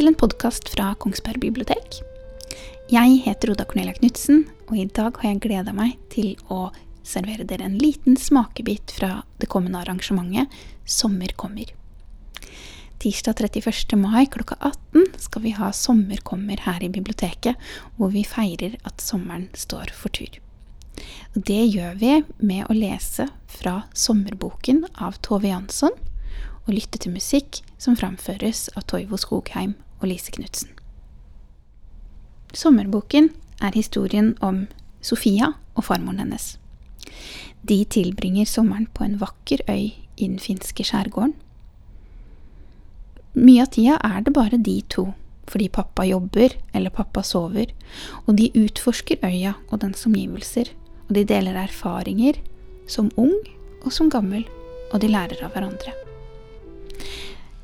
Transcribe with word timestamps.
Til 0.00 0.08
en 0.08 0.14
podkast 0.16 0.70
fra 0.72 0.94
Kongsberg 0.96 1.42
bibliotek. 1.42 1.98
Jeg 2.88 3.18
heter 3.20 3.50
Oda 3.52 3.66
Cornelia 3.68 3.92
Knutsen, 3.98 4.46
og 4.70 4.78
i 4.80 4.86
dag 4.88 5.18
har 5.20 5.28
jeg 5.28 5.40
gleda 5.44 5.74
meg 5.76 5.98
til 6.08 6.30
å 6.48 6.70
servere 7.04 7.44
dere 7.44 7.66
en 7.68 7.74
liten 7.76 8.16
smakebit 8.16 8.94
fra 8.96 9.10
det 9.42 9.50
kommende 9.52 9.82
arrangementet 9.82 10.48
Sommer 10.88 11.34
kommer. 11.36 11.68
Tirsdag 13.04 13.42
31. 13.44 13.98
mai 14.00 14.24
klokka 14.32 14.56
18 14.70 15.20
skal 15.20 15.44
vi 15.44 15.52
ha 15.58 15.68
Sommerkommer 15.68 16.64
her 16.64 16.80
i 16.80 16.88
biblioteket, 16.88 17.60
hvor 18.00 18.08
vi 18.16 18.24
feirer 18.24 18.78
at 18.88 19.04
sommeren 19.04 19.50
står 19.52 19.92
for 19.92 20.16
tur. 20.16 20.40
Og 21.34 21.44
det 21.44 21.60
gjør 21.74 22.00
vi 22.00 22.14
med 22.40 22.64
å 22.72 22.78
lese 22.78 23.28
fra 23.52 23.82
sommerboken 23.92 24.86
av 24.96 25.20
Tove 25.20 25.52
Jansson, 25.52 25.92
og 26.64 26.72
lytte 26.72 27.04
til 27.04 27.12
musikk 27.12 27.60
som 27.76 28.00
framføres 28.00 28.70
av 28.72 28.88
Toivo 28.88 29.20
Skogheim 29.20 29.76
og 30.00 30.08
Lise 30.08 30.32
Knutsen. 30.34 30.72
Sommerboken 32.56 33.30
er 33.62 33.76
historien 33.76 34.34
om 34.40 34.64
Sofia 35.00 35.52
og 35.76 35.86
farmoren 35.86 36.24
hennes. 36.24 36.56
De 37.62 37.84
tilbringer 37.84 38.48
sommeren 38.48 38.88
på 38.94 39.04
en 39.04 39.18
vakker 39.20 39.62
øy 39.68 39.92
i 39.92 40.26
den 40.26 40.38
finske 40.42 40.84
skjærgården. 40.84 41.34
Mye 43.36 43.62
av 43.62 43.70
tida 43.76 43.98
er 44.02 44.24
det 44.26 44.34
bare 44.34 44.58
de 44.58 44.80
to, 44.90 45.10
fordi 45.50 45.68
pappa 45.70 46.04
jobber 46.08 46.56
eller 46.74 46.90
pappa 46.94 47.22
sover, 47.22 47.70
og 48.26 48.36
de 48.38 48.50
utforsker 48.58 49.22
øya 49.26 49.54
og 49.70 49.80
dens 49.84 50.06
omgivelser, 50.06 50.72
og 51.08 51.14
de 51.14 51.24
deler 51.28 51.58
erfaringer, 51.58 52.40
som 52.90 53.12
ung 53.16 53.36
og 53.84 53.92
som 53.94 54.10
gammel, 54.10 54.44
og 54.90 55.00
de 55.02 55.12
lærer 55.12 55.44
av 55.46 55.54
hverandre. 55.54 55.94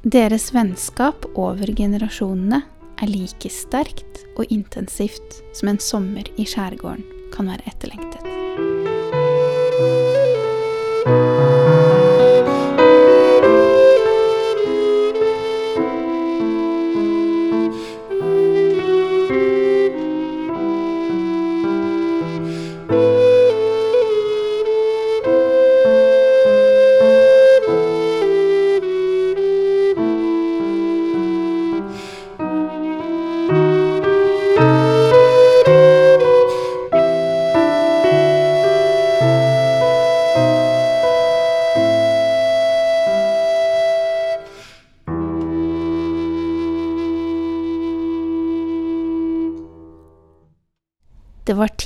Deres 0.06 0.52
vennskap 0.54 1.24
over 1.34 1.66
generasjonene 1.74 2.60
er 3.02 3.10
like 3.10 3.50
sterkt 3.50 4.20
og 4.36 4.46
intensivt 4.54 5.40
som 5.50 5.72
en 5.72 5.82
sommer 5.82 6.30
i 6.38 6.46
skjærgården 6.46 7.02
kan 7.34 7.50
være 7.50 7.66
etterlengtet. 7.66 8.45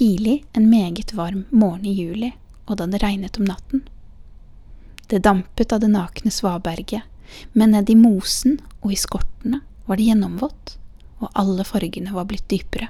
Tidlig 0.00 0.44
en 0.52 0.70
meget 0.70 1.14
varm 1.14 1.44
morgen 1.50 1.84
i 1.86 1.92
juli, 1.92 2.32
og 2.64 2.76
det 2.76 2.86
hadde 2.86 2.98
regnet 3.02 3.36
om 3.36 3.44
natten. 3.44 3.82
Det 5.12 5.18
dampet 5.18 5.72
av 5.76 5.82
det 5.82 5.90
nakne 5.92 6.30
svaberget, 6.32 7.02
men 7.52 7.74
ned 7.74 7.90
i 7.92 7.96
mosen 8.00 8.54
og 8.80 8.94
i 8.94 8.96
skortene 8.96 9.58
var 9.84 10.00
det 10.00 10.06
gjennomvått, 10.06 10.78
og 11.20 11.34
alle 11.36 11.66
fargene 11.68 12.14
var 12.14 12.24
blitt 12.30 12.46
dypere. 12.48 12.88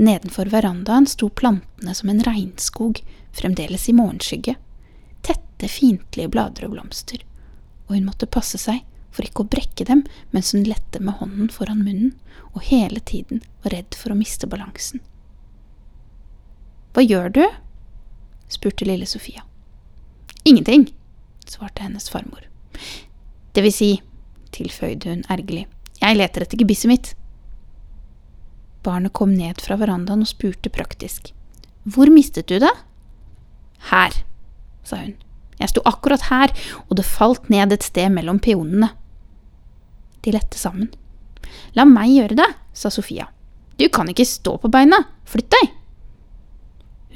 Nedenfor 0.00 0.48
verandaen 0.48 1.04
sto 1.12 1.28
plantene 1.28 1.92
som 1.98 2.08
en 2.08 2.22
regnskog, 2.24 3.02
fremdeles 3.36 3.84
i 3.92 3.94
morgenskygge, 3.98 4.54
tette, 5.28 5.68
fiendtlige 5.68 6.30
blader 6.32 6.70
og 6.70 6.72
blomster, 6.78 7.20
og 7.84 7.98
hun 7.98 8.08
måtte 8.08 8.30
passe 8.38 8.56
seg 8.62 8.80
for 9.12 9.28
ikke 9.28 9.44
å 9.44 9.52
brekke 9.52 9.84
dem 9.92 10.06
mens 10.32 10.54
hun 10.56 10.64
lette 10.64 11.04
med 11.04 11.20
hånden 11.20 11.52
foran 11.52 11.84
munnen 11.84 12.16
og 12.54 12.64
hele 12.70 13.04
tiden 13.04 13.44
var 13.60 13.76
redd 13.76 14.00
for 14.00 14.16
å 14.16 14.18
miste 14.22 14.48
balansen. 14.48 15.04
Hva 16.96 17.02
gjør 17.04 17.28
du? 17.28 17.42
spurte 18.48 18.86
lille 18.88 19.04
Sofia. 19.04 19.42
Ingenting, 20.48 20.86
svarte 21.44 21.84
hennes 21.84 22.08
farmor. 22.08 22.46
Det 23.52 23.60
vil 23.66 23.74
si, 23.74 23.88
tilføyde 24.56 25.12
hun 25.12 25.26
ergerlig, 25.28 25.66
jeg 26.00 26.16
leter 26.16 26.46
etter 26.46 26.62
gebisset 26.62 26.88
mitt. 26.88 27.12
Barnet 28.80 29.12
kom 29.12 29.34
ned 29.36 29.60
fra 29.60 29.76
verandaen 29.76 30.24
og 30.24 30.32
spurte 30.32 30.72
praktisk. 30.72 31.34
Hvor 31.84 32.08
mistet 32.08 32.48
du 32.48 32.56
det? 32.64 32.72
Her, 33.92 34.16
sa 34.80 35.04
hun. 35.04 35.18
Jeg 35.60 35.74
sto 35.74 35.84
akkurat 35.84 36.30
her, 36.30 36.56
og 36.88 36.96
det 36.96 37.04
falt 37.04 37.52
ned 37.52 37.76
et 37.76 37.84
sted 37.84 38.08
mellom 38.16 38.40
peonene. 38.40 38.94
De 40.24 40.32
lette 40.32 40.56
sammen. 40.56 40.88
La 41.76 41.84
meg 41.84 42.16
gjøre 42.16 42.40
det, 42.40 42.52
sa 42.72 42.88
Sofia. 42.88 43.28
Du 43.76 43.84
kan 43.92 44.08
ikke 44.08 44.24
stå 44.24 44.56
på 44.62 44.72
beina, 44.72 45.04
flytt 45.28 45.52
deg. 45.52 45.75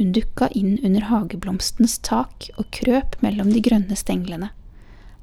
Hun 0.00 0.14
dukka 0.16 0.46
inn 0.56 0.78
under 0.80 1.10
hageblomstens 1.10 1.98
tak 2.00 2.46
og 2.56 2.70
krøp 2.72 3.18
mellom 3.20 3.50
de 3.52 3.60
grønne 3.60 3.96
stenglene. 4.00 4.46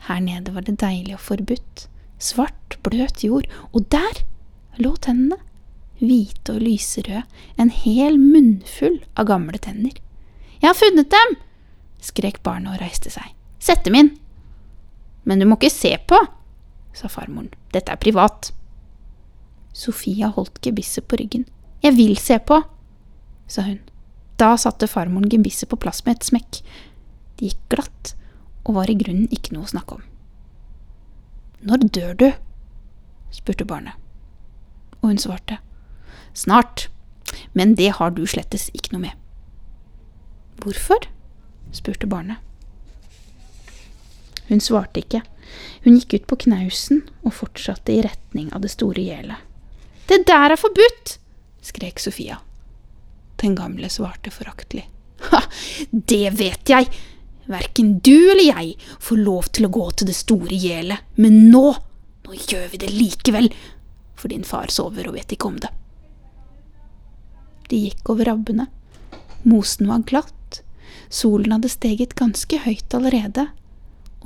Her 0.06 0.20
nede 0.22 0.54
var 0.54 0.68
det 0.68 0.76
deilig 0.84 1.16
og 1.16 1.24
forbudt. 1.26 1.88
Svart, 2.22 2.78
bløt 2.86 3.24
jord, 3.26 3.48
og 3.74 3.88
der 3.90 4.22
lå 4.78 4.92
tennene. 5.02 5.40
Hvite 5.98 6.54
og 6.54 6.62
lyserøde, 6.62 7.24
en 7.58 7.74
hel 7.74 8.20
munnfull 8.22 9.00
av 9.18 9.26
gamle 9.32 9.58
tenner. 9.58 9.98
Jeg 10.62 10.70
har 10.70 10.78
funnet 10.78 11.10
dem! 11.10 11.36
skrek 11.98 12.44
barnet 12.46 12.76
og 12.76 12.86
reiste 12.86 13.10
seg. 13.10 13.34
Sett 13.58 13.82
dem 13.90 13.98
inn! 13.98 14.14
Men 15.26 15.42
du 15.42 15.50
må 15.50 15.58
ikke 15.58 15.74
se 15.74 15.96
på, 16.06 16.22
sa 16.94 17.10
farmoren. 17.10 17.50
Dette 17.74 17.98
er 17.98 17.98
privat. 17.98 18.54
Sofia 19.74 20.30
holdt 20.38 20.62
gebisset 20.62 21.10
på 21.10 21.18
ryggen. 21.18 21.50
Jeg 21.82 21.98
vil 21.98 22.14
se 22.22 22.38
på, 22.38 22.62
sa 23.50 23.66
hun. 23.66 23.82
Da 24.38 24.54
satte 24.58 24.88
farmoren 24.88 25.30
gebisset 25.30 25.70
på 25.70 25.80
plass 25.82 26.04
med 26.06 26.18
et 26.18 26.28
smekk. 26.30 26.62
Det 27.38 27.50
gikk 27.50 27.64
glatt, 27.74 28.14
og 28.66 28.78
var 28.78 28.92
i 28.92 28.98
grunnen 29.00 29.32
ikke 29.34 29.56
noe 29.56 29.66
å 29.66 29.72
snakke 29.74 29.98
om. 29.98 30.04
Når 31.66 31.88
dør 31.90 32.14
du? 32.18 32.28
spurte 33.34 33.66
barnet, 33.68 33.98
og 35.02 35.10
hun 35.10 35.22
svarte. 35.22 35.58
Snart, 36.38 36.88
men 37.58 37.74
det 37.76 37.96
har 37.98 38.14
du 38.14 38.24
slettes 38.30 38.70
ikke 38.78 38.94
noe 38.94 39.08
med. 39.10 39.16
Hvorfor? 40.62 41.10
spurte 41.74 42.08
barnet. 42.08 42.38
Hun 44.48 44.62
svarte 44.64 45.02
ikke. 45.02 45.24
Hun 45.84 45.98
gikk 45.98 46.14
ut 46.14 46.28
på 46.30 46.40
knausen 46.46 47.04
og 47.26 47.36
fortsatte 47.36 47.94
i 47.94 48.04
retning 48.06 48.52
av 48.56 48.64
det 48.64 48.72
store 48.72 49.04
gjelet. 49.04 49.42
Det 50.08 50.24
der 50.30 50.54
er 50.54 50.62
forbudt! 50.62 51.18
skrek 51.68 52.00
Sofia. 52.00 52.40
Den 53.42 53.56
gamle 53.56 53.90
svarte 53.90 54.34
foraktelig. 54.34 54.88
Ha, 55.32 55.42
det 55.92 56.30
vet 56.38 56.70
jeg! 56.70 56.90
Verken 57.48 58.00
du 58.04 58.32
eller 58.32 58.44
jeg 58.44 58.74
får 59.00 59.20
lov 59.24 59.48
til 59.56 59.68
å 59.68 59.72
gå 59.72 59.86
til 59.96 60.10
det 60.10 60.18
store 60.18 60.58
gjelet, 60.60 61.06
men 61.16 61.48
nå, 61.52 61.68
nå 62.28 62.36
gjør 62.36 62.66
vi 62.74 62.80
det 62.82 62.92
likevel, 62.92 63.48
for 64.20 64.34
din 64.34 64.44
far 64.44 64.74
sover 64.74 65.08
og 65.08 65.16
vet 65.16 65.32
ikke 65.32 65.48
om 65.48 65.62
det. 65.64 65.72
De 67.72 67.80
gikk 67.86 68.12
over 68.12 68.28
rabbene. 68.28 68.68
Mosen 69.48 69.88
var 69.88 70.04
glatt, 70.10 70.62
solen 71.08 71.56
hadde 71.56 71.72
steget 71.72 72.18
ganske 72.20 72.60
høyt 72.66 72.94
allerede, 72.98 73.48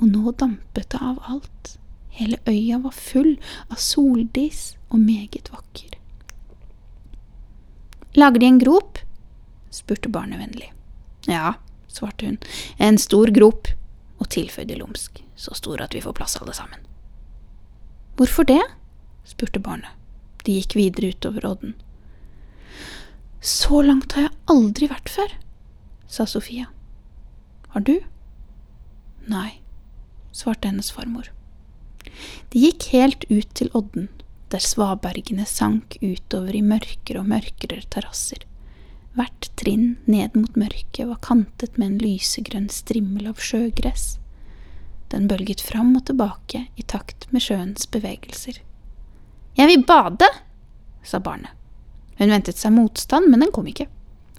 og 0.00 0.08
nå 0.10 0.34
dampet 0.34 0.90
det 0.90 0.98
av 0.98 1.22
alt. 1.30 1.76
Hele 2.12 2.42
øya 2.48 2.82
var 2.82 2.96
full 2.96 3.36
av 3.70 3.78
soldis 3.80 4.72
og 4.90 4.98
meget 4.98 5.52
vakker. 5.52 6.01
Lager 8.14 8.40
de 8.40 8.46
en 8.46 8.58
grop? 8.58 8.98
spurte 9.70 10.08
barnet 10.08 10.40
vennlig. 10.40 10.72
Ja, 11.26 11.54
svarte 11.88 12.26
hun, 12.26 12.38
en 12.76 12.98
stor 12.98 13.30
grop, 13.32 13.68
og 14.20 14.28
tilføyde 14.30 14.76
lumsk, 14.78 15.22
så 15.34 15.54
stor 15.56 15.80
at 15.82 15.94
vi 15.96 16.02
får 16.04 16.14
plass 16.18 16.36
alle 16.40 16.54
sammen. 16.54 16.84
Hvorfor 18.16 18.46
det? 18.46 18.60
spurte 19.24 19.62
barnet. 19.62 19.90
De 20.44 20.58
gikk 20.58 20.76
videre 20.76 21.12
utover 21.14 21.46
odden. 21.46 21.74
Så 23.40 23.80
langt 23.82 24.14
har 24.14 24.28
jeg 24.28 24.36
aldri 24.52 24.88
vært 24.90 25.10
før, 25.10 25.34
sa 26.06 26.26
Sofia. 26.26 26.68
Har 27.74 27.86
du? 27.86 27.96
Nei, 29.30 29.62
svarte 30.34 30.68
hennes 30.68 30.90
farmor. 30.92 31.30
De 32.52 32.62
gikk 32.66 32.90
helt 32.92 33.24
ut 33.30 33.48
til 33.56 33.70
odden, 33.78 34.10
der 34.52 34.62
svabergene 34.62 35.46
sank 35.48 35.96
utover 36.02 36.54
i 36.56 36.62
mørkere 36.64 37.22
og 37.22 37.30
mørkere 37.32 37.80
terrasser. 37.92 38.44
Hvert 39.16 39.48
trinn 39.60 39.96
ned 40.08 40.36
mot 40.36 40.56
mørket 40.56 41.08
var 41.08 41.20
kantet 41.24 41.78
med 41.78 41.88
en 41.88 42.00
lysegrønn 42.00 42.68
strimmel 42.72 43.28
av 43.28 43.40
sjøgress. 43.40 44.16
Den 45.12 45.28
bølget 45.28 45.60
fram 45.60 45.92
og 45.98 46.06
tilbake 46.08 46.66
i 46.80 46.84
takt 46.88 47.26
med 47.32 47.44
sjøens 47.44 47.88
bevegelser. 47.92 48.62
Jeg 49.58 49.68
vil 49.68 49.84
bade, 49.84 50.28
sa 51.04 51.20
barnet. 51.20 51.52
Hun 52.16 52.32
ventet 52.32 52.56
seg 52.60 52.72
motstand, 52.72 53.28
men 53.28 53.44
den 53.44 53.52
kom 53.52 53.68
ikke. 53.68 53.88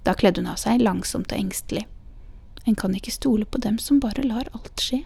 Da 0.06 0.14
kledde 0.18 0.42
hun 0.42 0.50
av 0.50 0.58
seg, 0.58 0.82
langsomt 0.82 1.30
og 1.30 1.38
engstelig. 1.38 1.84
En 2.66 2.74
kan 2.78 2.94
ikke 2.96 3.14
stole 3.14 3.46
på 3.46 3.60
dem 3.62 3.78
som 3.78 4.00
bare 4.02 4.24
lar 4.26 4.48
alt 4.56 4.82
skje. 4.82 5.04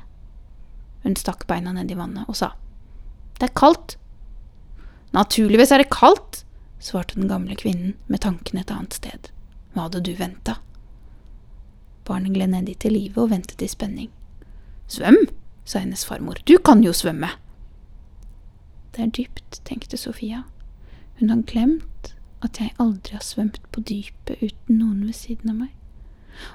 Hun 1.05 1.17
stakk 1.19 1.45
beina 1.51 1.75
ned 1.75 1.91
i 1.93 1.99
vannet 1.99 2.29
og 2.29 2.39
sa, 2.39 2.53
Det 3.39 3.51
er 3.51 3.55
kaldt. 3.55 3.99
Naturligvis 5.17 5.73
er 5.73 5.83
det 5.83 5.91
kaldt, 5.95 6.43
svarte 6.83 7.17
den 7.19 7.31
gamle 7.31 7.57
kvinnen 7.59 7.97
med 8.07 8.23
tanken 8.25 8.61
et 8.61 8.71
annet 8.73 8.99
sted. 8.99 9.31
Hva 9.73 9.87
hadde 9.87 10.03
du 10.05 10.13
venta? 10.19 10.59
Barnet 12.09 12.35
gled 12.37 12.53
nedi 12.53 12.75
til 12.81 12.95
livet 12.97 13.21
og 13.21 13.33
ventet 13.33 13.63
i 13.65 13.69
spenning. 13.71 14.11
Svøm, 14.89 15.27
sa 15.69 15.83
hennes 15.83 16.05
farmor, 16.09 16.41
du 16.49 16.57
kan 16.65 16.85
jo 16.85 16.95
svømme. 16.97 17.31
Det 18.97 19.05
er 19.05 19.13
dypt, 19.17 19.61
tenkte 19.69 20.01
Sofia. 20.01 20.45
Hun 21.21 21.31
har 21.33 21.45
glemt 21.51 22.15
at 22.45 22.61
jeg 22.61 22.77
aldri 22.81 23.17
har 23.17 23.25
svømt 23.25 23.61
på 23.75 23.83
dypet 23.83 24.41
uten 24.41 24.79
noen 24.79 25.03
ved 25.07 25.17
siden 25.19 25.53
av 25.53 25.59
meg. 25.65 25.75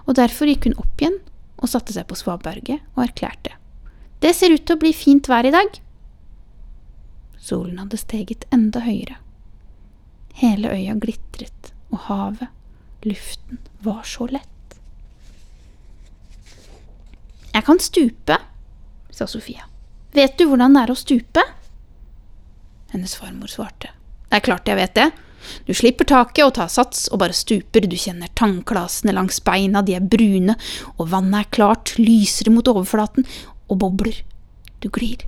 Og 0.07 0.15
derfor 0.17 0.47
gikk 0.47 0.69
hun 0.69 0.79
opp 0.79 1.01
igjen 1.01 1.19
og 1.59 1.69
satte 1.71 1.93
seg 1.95 2.07
på 2.09 2.17
svaberget 2.17 2.81
og 2.95 3.03
erklærte. 3.05 3.57
Det 4.23 4.31
ser 4.35 4.55
ut 4.55 4.63
til 4.63 4.77
å 4.77 4.81
bli 4.81 4.93
fint 4.95 5.27
vær 5.27 5.45
i 5.45 5.53
dag. 5.53 5.67
Solen 7.43 7.81
hadde 7.81 7.99
steget 7.99 8.45
enda 8.55 8.79
høyere. 8.85 9.17
Hele 10.39 10.71
øya 10.71 10.95
glitret, 10.95 11.73
og 11.91 12.05
havet, 12.07 12.47
luften, 13.03 13.59
var 13.83 14.05
så 14.07 14.29
lett. 14.31 14.77
Jeg 17.53 17.65
kan 17.67 17.83
stupe, 17.83 18.37
sa 19.11 19.27
Sofia. 19.27 19.67
Vet 20.15 20.37
du 20.39 20.47
hvordan 20.47 20.77
det 20.77 20.85
er 20.85 20.93
å 20.93 20.97
stupe? 20.97 21.43
Hennes 22.93 23.17
farmor 23.19 23.51
svarte. 23.51 23.91
Det 24.29 24.39
er 24.39 24.47
klart 24.47 24.71
jeg 24.71 24.79
vet 24.79 24.95
det. 24.95 25.09
Du 25.67 25.73
slipper 25.75 26.07
taket 26.07 26.45
og 26.45 26.55
tar 26.55 26.71
sats 26.71 27.09
og 27.11 27.19
bare 27.19 27.35
stuper, 27.35 27.83
du 27.83 27.97
kjenner 27.99 28.31
tannklasene 28.39 29.11
langs 29.11 29.41
beina, 29.43 29.83
de 29.83 29.97
er 29.97 30.07
brune, 30.15 30.55
og 30.95 31.11
vannet 31.11 31.43
er 31.43 31.51
klart, 31.59 31.97
lyser 31.99 32.53
mot 32.55 32.71
overflaten, 32.71 33.27
og 33.67 33.81
bobler. 33.83 34.23
Du 34.79 34.87
glir. 34.93 35.27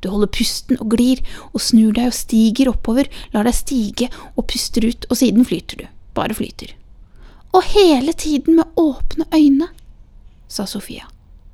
Du 0.00 0.08
holder 0.12 0.30
pusten 0.32 0.80
og 0.80 0.92
glir, 0.94 1.20
og 1.52 1.60
snur 1.60 1.92
deg 1.96 2.10
og 2.10 2.16
stiger 2.16 2.72
oppover, 2.72 3.08
lar 3.34 3.46
deg 3.48 3.56
stige 3.56 4.08
og 4.34 4.46
puster 4.50 4.86
ut, 4.88 5.06
og 5.10 5.20
siden 5.20 5.44
flyter 5.44 5.82
du. 5.82 5.86
Bare 6.16 6.36
flyter. 6.36 6.74
Og 7.52 7.66
hele 7.74 8.12
tiden 8.12 8.56
med 8.56 8.80
åpne 8.80 9.26
øyne, 9.34 9.68
sa 10.48 10.66
Sofia. 10.66 11.08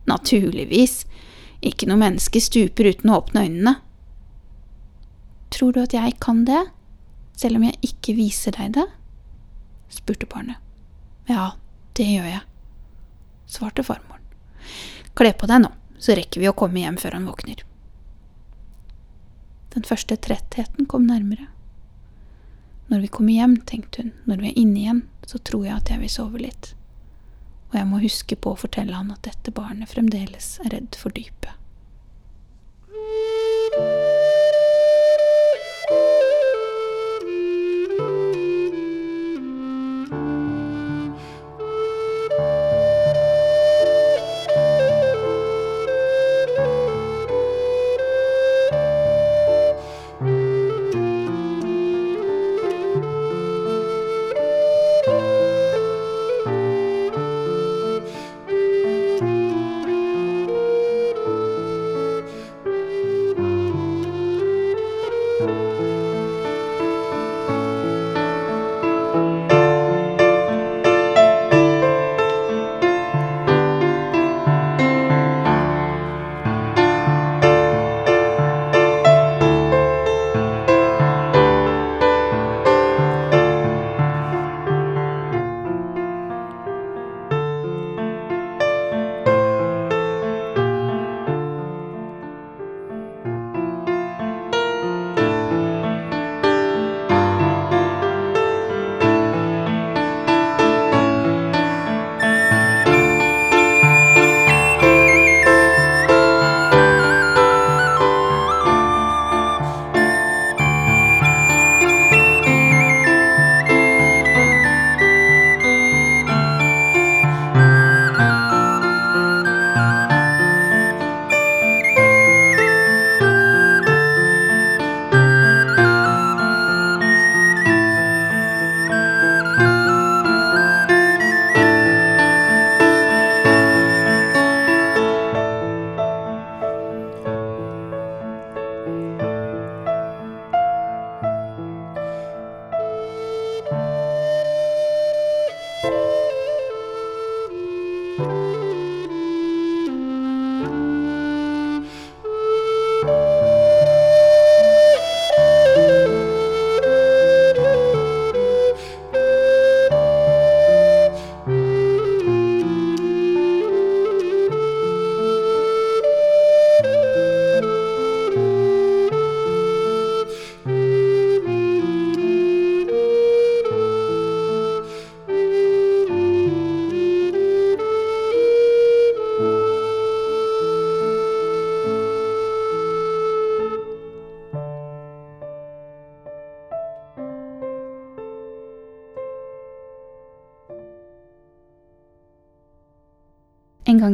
Naturligvis. 0.07 1.05
Ikke 1.65 1.89
noe 1.89 1.99
menneske 1.99 2.41
stuper 2.41 2.93
uten 2.93 3.11
å 3.11 3.19
åpne 3.23 3.47
øynene. 3.47 3.75
Tror 5.51 5.73
du 5.73 5.81
at 5.83 5.95
jeg 5.97 6.19
kan 6.21 6.45
det, 6.47 6.67
selv 7.37 7.59
om 7.59 7.67
jeg 7.67 7.79
ikke 7.83 8.17
viser 8.19 8.57
deg 8.57 8.77
det? 8.77 8.87
spurte 9.93 10.27
barnet. 10.27 10.61
Ja, 11.31 11.57
det 11.97 12.07
gjør 12.07 12.29
jeg, 12.29 12.43
svarte 13.51 13.85
farmoren. 13.87 14.23
Kle 15.17 15.33
på 15.39 15.49
deg 15.49 15.63
nå, 15.65 15.71
så 16.03 16.17
rekker 16.19 16.43
vi 16.43 16.51
å 16.51 16.57
komme 16.59 16.83
hjem 16.83 16.99
før 17.01 17.17
han 17.17 17.29
våkner. 17.31 17.63
Den 19.77 19.85
første 19.85 20.17
trettheten 20.17 20.89
kom 20.89 21.05
nærmere. 21.05 21.51
Når 22.89 23.03
vi 23.03 23.11
kommer 23.13 23.35
hjem, 23.35 23.59
tenkte 23.69 24.03
hun, 24.03 24.13
når 24.25 24.41
vi 24.41 24.49
er 24.49 24.59
inne 24.63 24.81
igjen, 24.81 25.03
så 25.27 25.41
tror 25.43 25.67
jeg 25.67 25.77
at 25.77 25.91
jeg 25.93 26.01
vil 26.01 26.13
sove 26.13 26.41
litt. 26.41 26.71
Og 27.69 27.77
jeg 27.77 27.89
må 27.91 28.01
huske 28.01 28.39
på 28.41 28.55
å 28.55 28.61
fortelle 28.61 28.97
han 28.97 29.13
at 29.13 29.27
dette 29.27 29.53
barnet 29.53 29.91
fremdeles 29.91 30.55
er 30.65 30.73
redd 30.79 30.97
for 30.97 31.13
dypet. 31.13 31.56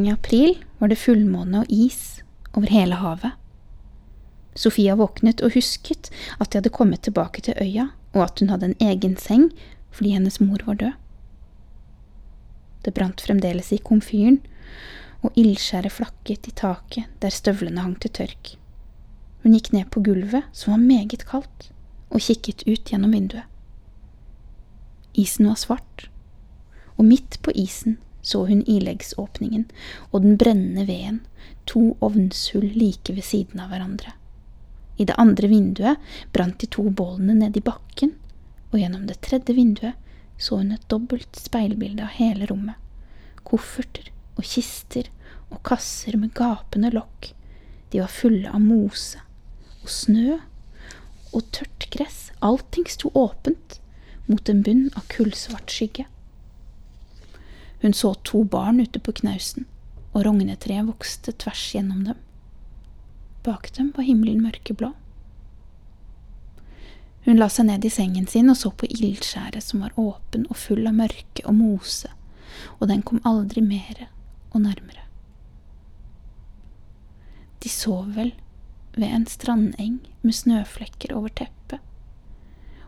Gang 0.02 0.08
i 0.08 0.12
april 0.12 0.64
var 0.78 0.88
det 0.88 0.98
fullmåne 0.98 1.62
og 1.62 1.70
is 1.70 2.22
over 2.56 2.66
hele 2.66 2.96
havet. 2.98 3.32
Sofia 4.58 4.96
våknet 4.98 5.40
og 5.40 5.54
husket 5.54 6.10
at 6.40 6.50
de 6.50 6.58
hadde 6.58 6.74
kommet 6.74 7.02
tilbake 7.06 7.40
til 7.40 7.54
øya, 7.62 7.92
og 8.12 8.24
at 8.24 8.40
hun 8.40 8.50
hadde 8.50 8.72
en 8.72 8.82
egen 8.82 9.16
seng 9.16 9.52
fordi 9.92 10.16
hennes 10.16 10.40
mor 10.40 10.58
var 10.66 10.74
død. 10.80 10.92
Det 12.82 12.94
brant 12.94 13.20
fremdeles 13.20 13.70
i 13.72 13.78
komfyren, 13.78 14.40
og 15.22 15.30
ildskjæret 15.38 15.92
flakket 15.92 16.48
i 16.48 16.54
taket 16.56 17.06
der 17.22 17.30
støvlene 17.30 17.80
hang 17.80 17.94
til 18.00 18.10
tørk. 18.10 18.56
Hun 19.44 19.54
gikk 19.54 19.70
ned 19.72 19.86
på 19.90 20.02
gulvet, 20.02 20.48
som 20.52 20.74
var 20.74 20.82
meget 20.82 21.26
kaldt, 21.28 21.70
og 22.10 22.20
kikket 22.20 22.66
ut 22.66 22.90
gjennom 22.90 23.14
vinduet. 23.14 23.46
Isen 25.14 25.46
var 25.46 25.60
svart, 25.60 26.08
og 26.96 27.06
midt 27.06 27.38
på 27.42 27.54
isen 27.54 28.00
så 28.22 28.46
hun 28.46 28.62
ileggsåpningen 28.70 29.66
og 30.10 30.22
den 30.22 30.38
brennende 30.38 30.86
veden, 30.86 31.20
to 31.66 31.96
ovnshull 32.00 32.70
like 32.74 33.14
ved 33.14 33.26
siden 33.26 33.60
av 33.62 33.70
hverandre. 33.70 34.14
I 34.96 35.06
det 35.08 35.18
andre 35.18 35.48
vinduet 35.50 36.12
brant 36.32 36.58
de 36.60 36.68
to 36.70 36.84
bålene 36.90 37.34
ned 37.38 37.56
i 37.58 37.64
bakken, 37.64 38.14
og 38.70 38.78
gjennom 38.80 39.06
det 39.08 39.20
tredje 39.26 39.54
vinduet 39.56 39.98
så 40.42 40.58
hun 40.58 40.72
et 40.74 40.88
dobbelt 40.90 41.36
speilbilde 41.38 42.06
av 42.06 42.16
hele 42.16 42.46
rommet. 42.50 42.78
Kofferter 43.46 44.08
og 44.38 44.46
kister 44.46 45.10
og 45.52 45.60
kasser 45.66 46.16
med 46.18 46.32
gapende 46.34 46.90
lokk. 46.94 47.32
De 47.92 48.00
var 48.00 48.10
fulle 48.10 48.50
av 48.50 48.62
mose 48.62 49.20
og 49.82 49.90
snø 49.90 50.38
og 51.32 51.44
tørt 51.54 51.88
gress. 51.94 52.30
Allting 52.40 52.88
sto 52.90 53.10
åpent 53.14 53.78
mot 54.26 54.48
en 54.48 54.62
bunn 54.64 54.88
av 54.96 55.06
kullsvart 55.12 55.70
skygge. 55.70 56.06
Hun 57.82 57.92
så 57.92 58.14
to 58.14 58.44
barn 58.44 58.80
ute 58.80 59.00
på 59.02 59.12
knausen, 59.18 59.66
og 60.12 60.26
rognetreet 60.26 60.86
vokste 60.86 61.32
tvers 61.34 61.62
gjennom 61.74 62.04
dem. 62.06 62.18
Bak 63.42 63.72
dem 63.74 63.90
var 63.96 64.06
himmelen 64.06 64.42
mørkeblå. 64.44 64.92
Hun 67.24 67.38
la 67.38 67.48
seg 67.50 67.66
ned 67.68 67.84
i 67.86 67.90
sengen 67.90 68.26
sin 68.30 68.50
og 68.50 68.58
så 68.58 68.70
på 68.74 68.86
ildskjæret 68.90 69.62
som 69.62 69.82
var 69.82 69.94
åpen 69.98 70.46
og 70.50 70.58
full 70.58 70.86
av 70.86 70.94
mørke 70.98 71.44
og 71.46 71.54
mose, 71.58 72.10
og 72.78 72.88
den 72.90 73.02
kom 73.06 73.22
aldri 73.26 73.62
mere 73.62 74.08
og 74.52 74.62
nærmere. 74.64 75.06
De 77.62 77.70
sov 77.70 78.14
vel 78.16 78.32
ved 78.96 79.08
en 79.08 79.26
strandeng 79.30 80.00
med 80.22 80.34
snøflekker 80.34 81.14
over 81.14 81.30
teppet, 81.34 81.78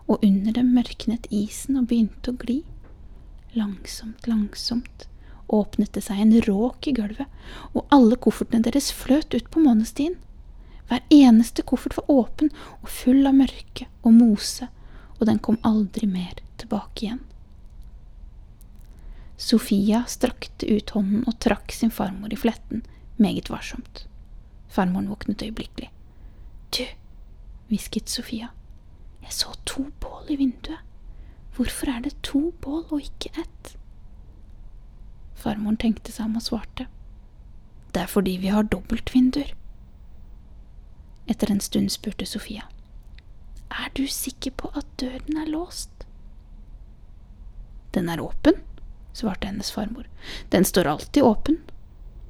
og 0.06 0.22
under 0.22 0.52
dem 0.54 0.74
mørknet 0.74 1.26
isen 1.30 1.78
og 1.78 1.88
begynte 1.90 2.34
å 2.34 2.38
gli. 2.38 2.60
Langsomt, 3.54 4.26
langsomt 4.26 5.08
åpnet 5.46 5.92
det 5.92 6.02
seg 6.06 6.20
en 6.20 6.34
råk 6.46 6.88
i 6.88 6.94
gulvet, 6.96 7.28
og 7.76 7.86
alle 7.94 8.16
koffertene 8.20 8.64
deres 8.64 8.90
fløt 8.94 9.34
ut 9.34 9.50
på 9.52 9.62
månestien. 9.62 10.16
Hver 10.88 11.04
eneste 11.14 11.64
koffert 11.66 11.96
var 11.98 12.10
åpen 12.12 12.50
og 12.80 12.90
full 12.92 13.24
av 13.28 13.36
mørke 13.36 13.86
og 14.02 14.16
mose, 14.16 14.68
og 15.18 15.28
den 15.28 15.40
kom 15.44 15.60
aldri 15.64 16.08
mer 16.10 16.40
tilbake 16.60 17.06
igjen. 17.06 17.22
Sofia 19.40 20.04
strakte 20.08 20.68
ut 20.70 20.92
hånden 20.94 21.24
og 21.28 21.38
trakk 21.42 21.72
sin 21.74 21.92
farmor 21.92 22.32
i 22.32 22.38
fletten, 22.38 22.84
meget 23.16 23.50
varsomt. 23.50 24.04
Farmoren 24.70 25.10
våknet 25.10 25.42
øyeblikkelig. 25.42 25.90
Du, 26.74 26.84
hvisket 27.70 28.10
Sofia, 28.10 28.50
jeg 29.22 29.34
så 29.34 29.54
to 29.66 29.88
bål 30.02 30.34
i 30.34 30.38
vinduet. 30.40 30.82
Hvorfor 31.54 31.86
er 31.86 32.00
det 32.02 32.16
to 32.26 32.50
bål 32.60 32.82
og 32.90 33.00
ikke 33.00 33.30
ett? 33.38 33.76
Farmoren 35.38 35.76
tenkte 35.78 36.10
seg 36.10 36.26
om 36.26 36.38
og 36.40 36.42
svarte. 36.42 36.88
Det 37.94 38.02
er 38.02 38.10
fordi 38.10 38.32
vi 38.42 38.50
har 38.50 38.66
dobbeltvinduer. 38.66 39.52
Etter 41.30 41.52
en 41.52 41.62
stund 41.62 41.92
spurte 41.94 42.26
Sofia. 42.26 42.66
Er 43.70 43.92
du 43.94 44.02
sikker 44.10 44.50
på 44.58 44.72
at 44.74 44.88
døren 44.98 45.38
er 45.38 45.52
låst? 45.52 46.08
Den 47.94 48.10
er 48.10 48.22
åpen, 48.22 48.58
svarte 49.14 49.46
hennes 49.46 49.70
farmor. 49.70 50.08
Den 50.50 50.66
står 50.66 50.90
alltid 50.90 51.22
åpen. 51.22 51.60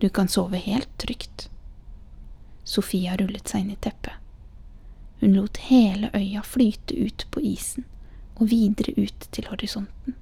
Du 0.05 0.11
kan 0.13 0.29
sove 0.29 0.61
helt 0.61 0.91
trygt. 1.01 1.49
Sofia 2.65 3.17
rullet 3.17 3.49
seg 3.49 3.65
inn 3.65 3.73
i 3.73 3.81
teppet. 3.81 4.21
Hun 5.25 5.33
lot 5.33 5.65
hele 5.71 6.13
øya 6.13 6.45
flyte 6.45 6.93
ut 6.93 7.25
på 7.33 7.41
isen 7.41 7.89
og 8.35 8.51
videre 8.51 8.95
ut 8.99 9.29
til 9.33 9.49
horisonten. 9.51 10.17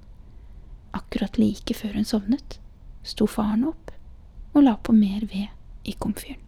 Akkurat 0.93 1.39
like 1.41 1.73
før 1.73 1.97
hun 1.97 2.07
sovnet, 2.07 2.59
sto 3.03 3.27
faren 3.27 3.65
opp 3.71 3.91
og 4.53 4.63
la 4.67 4.75
på 4.77 4.93
mer 4.93 5.25
ved 5.25 5.49
i 5.89 5.95
komfyren. 5.97 6.42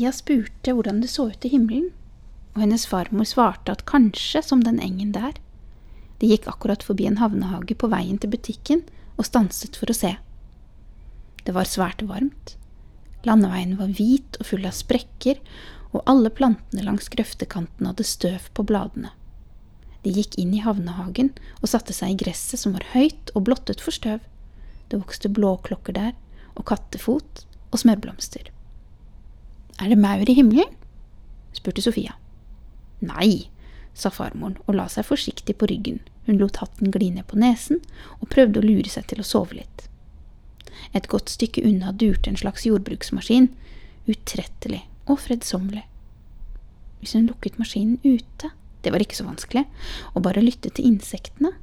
Sofia 0.00 0.12
spurte 0.16 0.72
hvordan 0.72 1.02
det 1.02 1.10
så 1.12 1.26
ut 1.28 1.44
i 1.44 1.48
himmelen, 1.52 1.90
og 2.54 2.62
hennes 2.62 2.86
farmor 2.88 3.26
svarte 3.28 3.68
at 3.68 3.82
kanskje 3.84 4.40
som 4.40 4.62
den 4.64 4.78
engen 4.80 5.10
der. 5.12 5.34
De 6.16 6.30
gikk 6.30 6.46
akkurat 6.48 6.80
forbi 6.80 7.04
en 7.04 7.18
havnehage 7.20 7.74
på 7.76 7.90
veien 7.92 8.16
til 8.16 8.30
butikken 8.32 8.80
og 9.20 9.26
stanset 9.28 9.74
for 9.76 9.92
å 9.92 9.96
se. 9.98 10.14
Det 11.44 11.52
var 11.52 11.68
svært 11.68 12.00
varmt. 12.08 12.54
Landeveien 13.28 13.74
var 13.76 13.92
hvit 13.98 14.38
og 14.40 14.48
full 14.48 14.64
av 14.64 14.72
sprekker, 14.78 15.36
og 15.92 16.08
alle 16.08 16.32
plantene 16.32 16.86
langs 16.86 17.12
grøftekanten 17.12 17.90
hadde 17.90 18.06
støv 18.08 18.46
på 18.56 18.64
bladene. 18.70 19.10
De 20.00 20.14
gikk 20.16 20.38
inn 20.40 20.54
i 20.56 20.62
havnehagen 20.64 21.34
og 21.58 21.74
satte 21.74 21.92
seg 21.92 22.14
i 22.14 22.22
gresset 22.24 22.62
som 22.62 22.72
var 22.78 22.88
høyt 22.94 23.34
og 23.34 23.44
blottet 23.50 23.84
for 23.84 23.92
støv. 23.92 24.24
Det 24.88 25.02
vokste 25.02 25.28
blåklokker 25.28 25.98
der, 26.00 26.16
og 26.56 26.64
kattefot 26.72 27.44
og 27.68 27.84
smørblomster. 27.84 28.48
Er 29.80 29.88
det 29.88 29.98
maur 29.98 30.28
i 30.28 30.36
himmelen? 30.36 30.74
spurte 31.56 31.82
Sofia. 31.82 32.14
Nei, 33.00 33.48
sa 33.96 34.10
farmoren 34.12 34.58
og 34.66 34.76
la 34.76 34.86
seg 34.92 35.06
forsiktig 35.08 35.56
på 35.58 35.68
ryggen. 35.70 36.02
Hun 36.28 36.38
lot 36.38 36.60
hatten 36.60 36.92
gli 36.92 37.08
ned 37.14 37.26
på 37.30 37.38
nesen 37.40 37.80
og 38.20 38.28
prøvde 38.32 38.60
å 38.60 38.66
lure 38.66 38.92
seg 38.92 39.08
til 39.10 39.22
å 39.22 39.26
sove 39.26 39.56
litt. 39.56 39.86
Et 40.92 41.08
godt 41.10 41.32
stykke 41.32 41.64
unna 41.66 41.94
durte 41.96 42.30
en 42.30 42.38
slags 42.38 42.66
jordbruksmaskin, 42.68 43.48
utrettelig 44.10 44.84
og 45.08 45.20
fredsommelig. 45.24 45.86
Hvis 47.00 47.16
hun 47.16 47.28
lukket 47.30 47.58
maskinen 47.60 47.98
ute, 48.04 48.52
det 48.84 48.92
var 48.92 49.02
ikke 49.02 49.16
så 49.16 49.26
vanskelig, 49.26 49.64
og 50.12 50.24
bare 50.24 50.44
lyttet 50.44 50.76
til 50.76 50.88
insektene, 50.92 51.54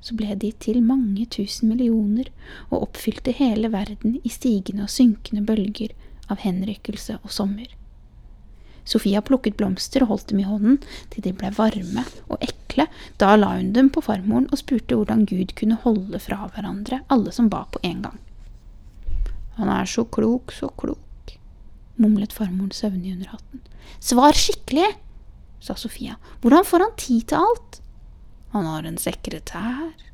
så 0.00 0.14
ble 0.14 0.36
de 0.38 0.52
til 0.62 0.78
mange 0.84 1.24
tusen 1.34 1.72
millioner 1.72 2.30
og 2.68 2.84
oppfylte 2.86 3.34
hele 3.34 3.70
verden 3.72 4.20
i 4.22 4.30
stigende 4.30 4.86
og 4.86 4.94
synkende 4.94 5.42
bølger 5.46 5.94
av 6.32 6.42
henrykkelse 6.44 7.18
og 7.22 7.32
sommer. 7.32 7.68
Sofia 8.88 9.20
plukket 9.20 9.58
blomster 9.58 10.04
og 10.04 10.14
holdt 10.14 10.30
dem 10.30 10.40
i 10.40 10.46
hånden 10.48 10.78
til 11.12 11.24
de 11.26 11.34
ble 11.36 11.50
varme 11.58 12.04
og 12.28 12.38
ekle. 12.44 12.86
Da 13.20 13.34
la 13.36 13.50
hun 13.58 13.74
dem 13.76 13.90
på 13.92 14.00
farmoren 14.04 14.48
og 14.48 14.62
spurte 14.62 14.96
hvordan 14.96 15.26
Gud 15.28 15.52
kunne 15.58 15.76
holde 15.82 16.20
fra 16.24 16.46
hverandre 16.54 17.02
alle 17.12 17.34
som 17.36 17.50
ba 17.52 17.66
på 17.68 17.82
en 17.84 18.00
gang. 18.06 18.16
Han 19.58 19.68
er 19.74 19.90
så 19.90 20.06
klok, 20.06 20.54
så 20.54 20.70
klok, 20.80 21.34
mumlet 21.98 22.32
farmoren 22.32 22.72
søvnig 22.72 23.16
under 23.16 23.34
hatten. 23.34 23.60
Svar 24.00 24.36
skikkelig, 24.38 24.86
sa 25.60 25.74
Sofia. 25.76 26.16
Hvordan 26.40 26.64
får 26.64 26.84
han 26.86 26.96
tid 26.96 27.28
til 27.28 27.42
alt? 27.42 27.80
Han 28.54 28.68
har 28.70 28.86
en 28.86 29.00
sekretær. 29.02 30.07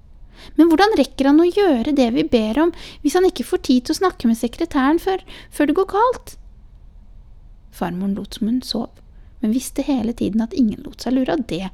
Men 0.59 0.71
hvordan 0.71 0.97
rekker 0.99 1.31
han 1.31 1.43
å 1.43 1.49
gjøre 1.49 1.95
det 1.97 2.09
vi 2.17 2.26
ber 2.31 2.61
om, 2.67 2.73
hvis 3.03 3.17
han 3.19 3.29
ikke 3.29 3.47
får 3.47 3.64
tid 3.69 3.87
til 3.87 3.97
å 3.97 4.00
snakke 4.03 4.31
med 4.31 4.41
sekretæren 4.41 5.00
før, 5.03 5.23
før 5.50 5.71
det 5.71 5.79
går 5.79 5.91
galt? 5.95 6.35
Farmoren 7.75 8.17
lot 8.19 8.38
som 8.38 8.50
hun 8.50 8.61
sov, 8.62 8.91
men 9.43 9.55
visste 9.55 9.85
hele 9.85 10.14
tiden 10.17 10.45
at 10.45 10.55
ingen 10.57 10.83
lot 10.87 11.05
seg 11.05 11.17
lure 11.17 11.35
av 11.35 11.47
det, 11.50 11.69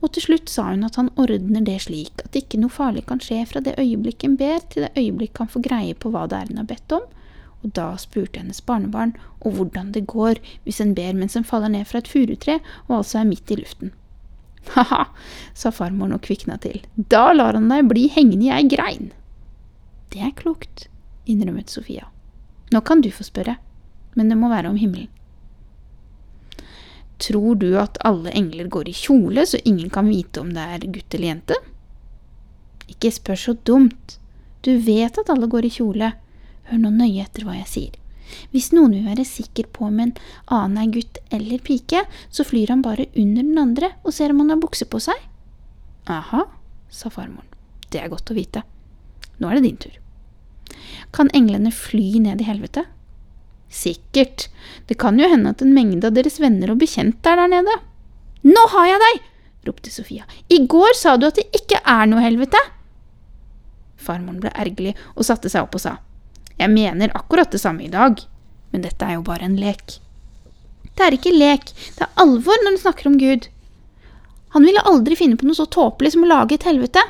og 0.00 0.14
til 0.14 0.24
slutt 0.24 0.48
sa 0.48 0.70
hun 0.70 0.86
at 0.86 0.96
han 0.96 1.10
ordner 1.20 1.64
det 1.66 1.80
slik 1.84 2.22
at 2.24 2.36
ikke 2.38 2.60
noe 2.62 2.72
farlig 2.72 3.04
kan 3.08 3.20
skje 3.20 3.42
fra 3.50 3.60
det 3.64 3.76
øyeblikket 3.80 4.30
en 4.30 4.36
ber, 4.40 4.60
til 4.72 4.86
det 4.86 4.94
øyeblikk 4.96 5.42
han 5.42 5.50
får 5.52 5.66
greie 5.66 5.96
på 5.98 6.12
hva 6.14 6.26
det 6.30 6.38
er 6.38 6.52
han 6.52 6.62
har 6.62 6.70
bedt 6.70 6.96
om, 6.96 7.08
og 7.60 7.74
da 7.76 7.90
spurte 8.00 8.40
hennes 8.40 8.62
barnebarn 8.64 9.12
og 9.40 9.58
hvordan 9.58 9.92
det 9.92 10.06
går 10.08 10.40
hvis 10.64 10.80
en 10.80 10.94
ber 10.96 11.16
mens 11.16 11.36
en 11.36 11.44
faller 11.44 11.72
ned 11.72 11.88
fra 11.88 12.00
et 12.00 12.08
furutre 12.08 12.60
og 12.88 13.00
altså 13.02 13.20
er 13.20 13.28
midt 13.28 13.52
i 13.52 13.58
luften. 13.60 13.92
Ha-ha, 14.74 15.06
sa 15.54 15.72
farmoren 15.74 16.14
og 16.14 16.22
kvikna 16.26 16.58
til, 16.62 16.82
da 16.94 17.30
lar 17.32 17.56
han 17.58 17.70
deg 17.72 17.88
bli 17.90 18.06
hengende 18.12 18.48
i 18.48 18.52
ei 18.54 18.68
grein. 18.70 19.10
Det 20.12 20.20
er 20.26 20.36
klokt, 20.36 20.88
innrømmet 21.26 21.72
Sofia. 21.72 22.08
Nå 22.70 22.82
kan 22.86 23.02
du 23.02 23.10
få 23.14 23.26
spørre, 23.26 23.56
men 24.14 24.30
det 24.30 24.38
må 24.38 24.50
være 24.52 24.70
om 24.70 24.78
himmelen. 24.78 25.10
Tror 27.20 27.58
du 27.60 27.74
at 27.76 27.98
alle 28.06 28.32
engler 28.32 28.70
går 28.72 28.88
i 28.88 28.96
kjole, 28.96 29.44
så 29.46 29.60
ingen 29.64 29.90
kan 29.92 30.08
vite 30.08 30.40
om 30.40 30.54
det 30.56 30.62
er 30.76 30.86
gutt 30.88 31.14
eller 31.14 31.32
jente? 31.34 31.58
Ikke 32.88 33.12
spør 33.12 33.38
så 33.38 33.54
dumt. 33.68 34.16
Du 34.64 34.72
vet 34.80 35.18
at 35.20 35.32
alle 35.32 35.48
går 35.50 35.68
i 35.68 35.72
kjole. 35.74 36.14
Hør 36.70 36.80
nå 36.80 36.92
nøye 36.94 37.26
etter 37.26 37.44
hva 37.44 37.58
jeg 37.58 37.68
sier. 37.68 37.99
Hvis 38.54 38.70
noen 38.76 38.94
vil 38.96 39.08
være 39.08 39.26
sikker 39.28 39.68
på 39.74 39.86
om 39.88 40.00
en 40.02 40.12
annen 40.52 40.80
er 40.82 40.92
gutt 40.94 41.20
eller 41.34 41.62
pike, 41.64 42.04
så 42.30 42.46
flyr 42.46 42.72
han 42.74 42.84
bare 42.86 43.08
under 43.14 43.42
den 43.42 43.60
andre 43.60 43.92
og 44.04 44.14
ser 44.16 44.34
om 44.34 44.42
han 44.44 44.54
har 44.54 44.62
bukse 44.62 44.88
på 44.90 45.00
seg. 45.02 45.16
Aha, 46.10 46.46
sa 46.90 47.12
farmoren. 47.12 47.48
Det 47.90 48.00
er 48.02 48.12
godt 48.12 48.30
å 48.30 48.36
vite. 48.36 48.62
Nå 49.40 49.50
er 49.50 49.58
det 49.58 49.66
din 49.66 49.80
tur. 49.82 49.96
Kan 51.14 51.30
englene 51.34 51.72
fly 51.74 52.20
ned 52.22 52.42
i 52.42 52.46
helvete? 52.46 52.84
Sikkert. 53.70 54.48
Det 54.86 54.98
kan 54.98 55.18
jo 55.18 55.28
hende 55.30 55.54
at 55.54 55.62
en 55.62 55.74
mengde 55.74 56.06
av 56.06 56.16
deres 56.16 56.40
venner 56.42 56.72
og 56.72 56.80
bekjente 56.82 57.30
er 57.30 57.38
der 57.38 57.50
nede. 57.50 57.76
Nå 58.46 58.66
har 58.74 58.92
jeg 58.92 59.02
deg! 59.04 59.26
ropte 59.68 59.90
Sofia. 59.92 60.24
I 60.48 60.62
går 60.66 60.94
sa 60.96 61.16
du 61.16 61.26
at 61.28 61.36
det 61.36 61.50
ikke 61.56 61.82
er 61.84 62.06
noe 62.08 62.22
helvete. 62.24 62.60
Farmoren 64.00 64.40
ble 64.40 64.52
ergerlig 64.56 64.94
og 65.14 65.26
satte 65.28 65.52
seg 65.52 65.66
opp 65.66 65.76
og 65.76 65.84
sa. 65.84 65.98
Jeg 66.60 66.72
mener 66.72 67.14
akkurat 67.16 67.50
det 67.52 67.62
samme 67.62 67.86
i 67.86 67.92
dag, 67.92 68.20
men 68.70 68.84
dette 68.84 69.06
er 69.06 69.16
jo 69.16 69.24
bare 69.24 69.46
en 69.48 69.56
lek. 69.56 69.96
Det 70.92 71.06
er 71.06 71.16
ikke 71.16 71.32
lek, 71.32 71.72
det 71.96 72.04
er 72.04 72.20
alvor 72.20 72.60
når 72.64 72.76
du 72.76 72.82
snakker 72.82 73.08
om 73.08 73.16
Gud. 73.20 73.48
Han 74.52 74.66
ville 74.66 74.82
aldri 74.84 75.16
finne 75.16 75.38
på 75.40 75.46
noe 75.48 75.56
så 75.56 75.64
tåpelig 75.70 76.12
som 76.14 76.26
å 76.26 76.30
lage 76.30 76.58
et 76.58 76.66
helvete. 76.68 77.02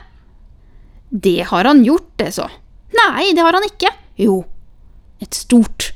Det 1.10 1.48
har 1.50 1.66
han 1.66 1.82
gjort, 1.82 2.12
det 2.20 2.30
så. 2.36 2.46
Nei, 2.94 3.32
det 3.34 3.42
har 3.42 3.56
han 3.56 3.66
ikke. 3.66 3.90
Jo, 4.20 4.42
et 5.18 5.34
stort 5.34 5.90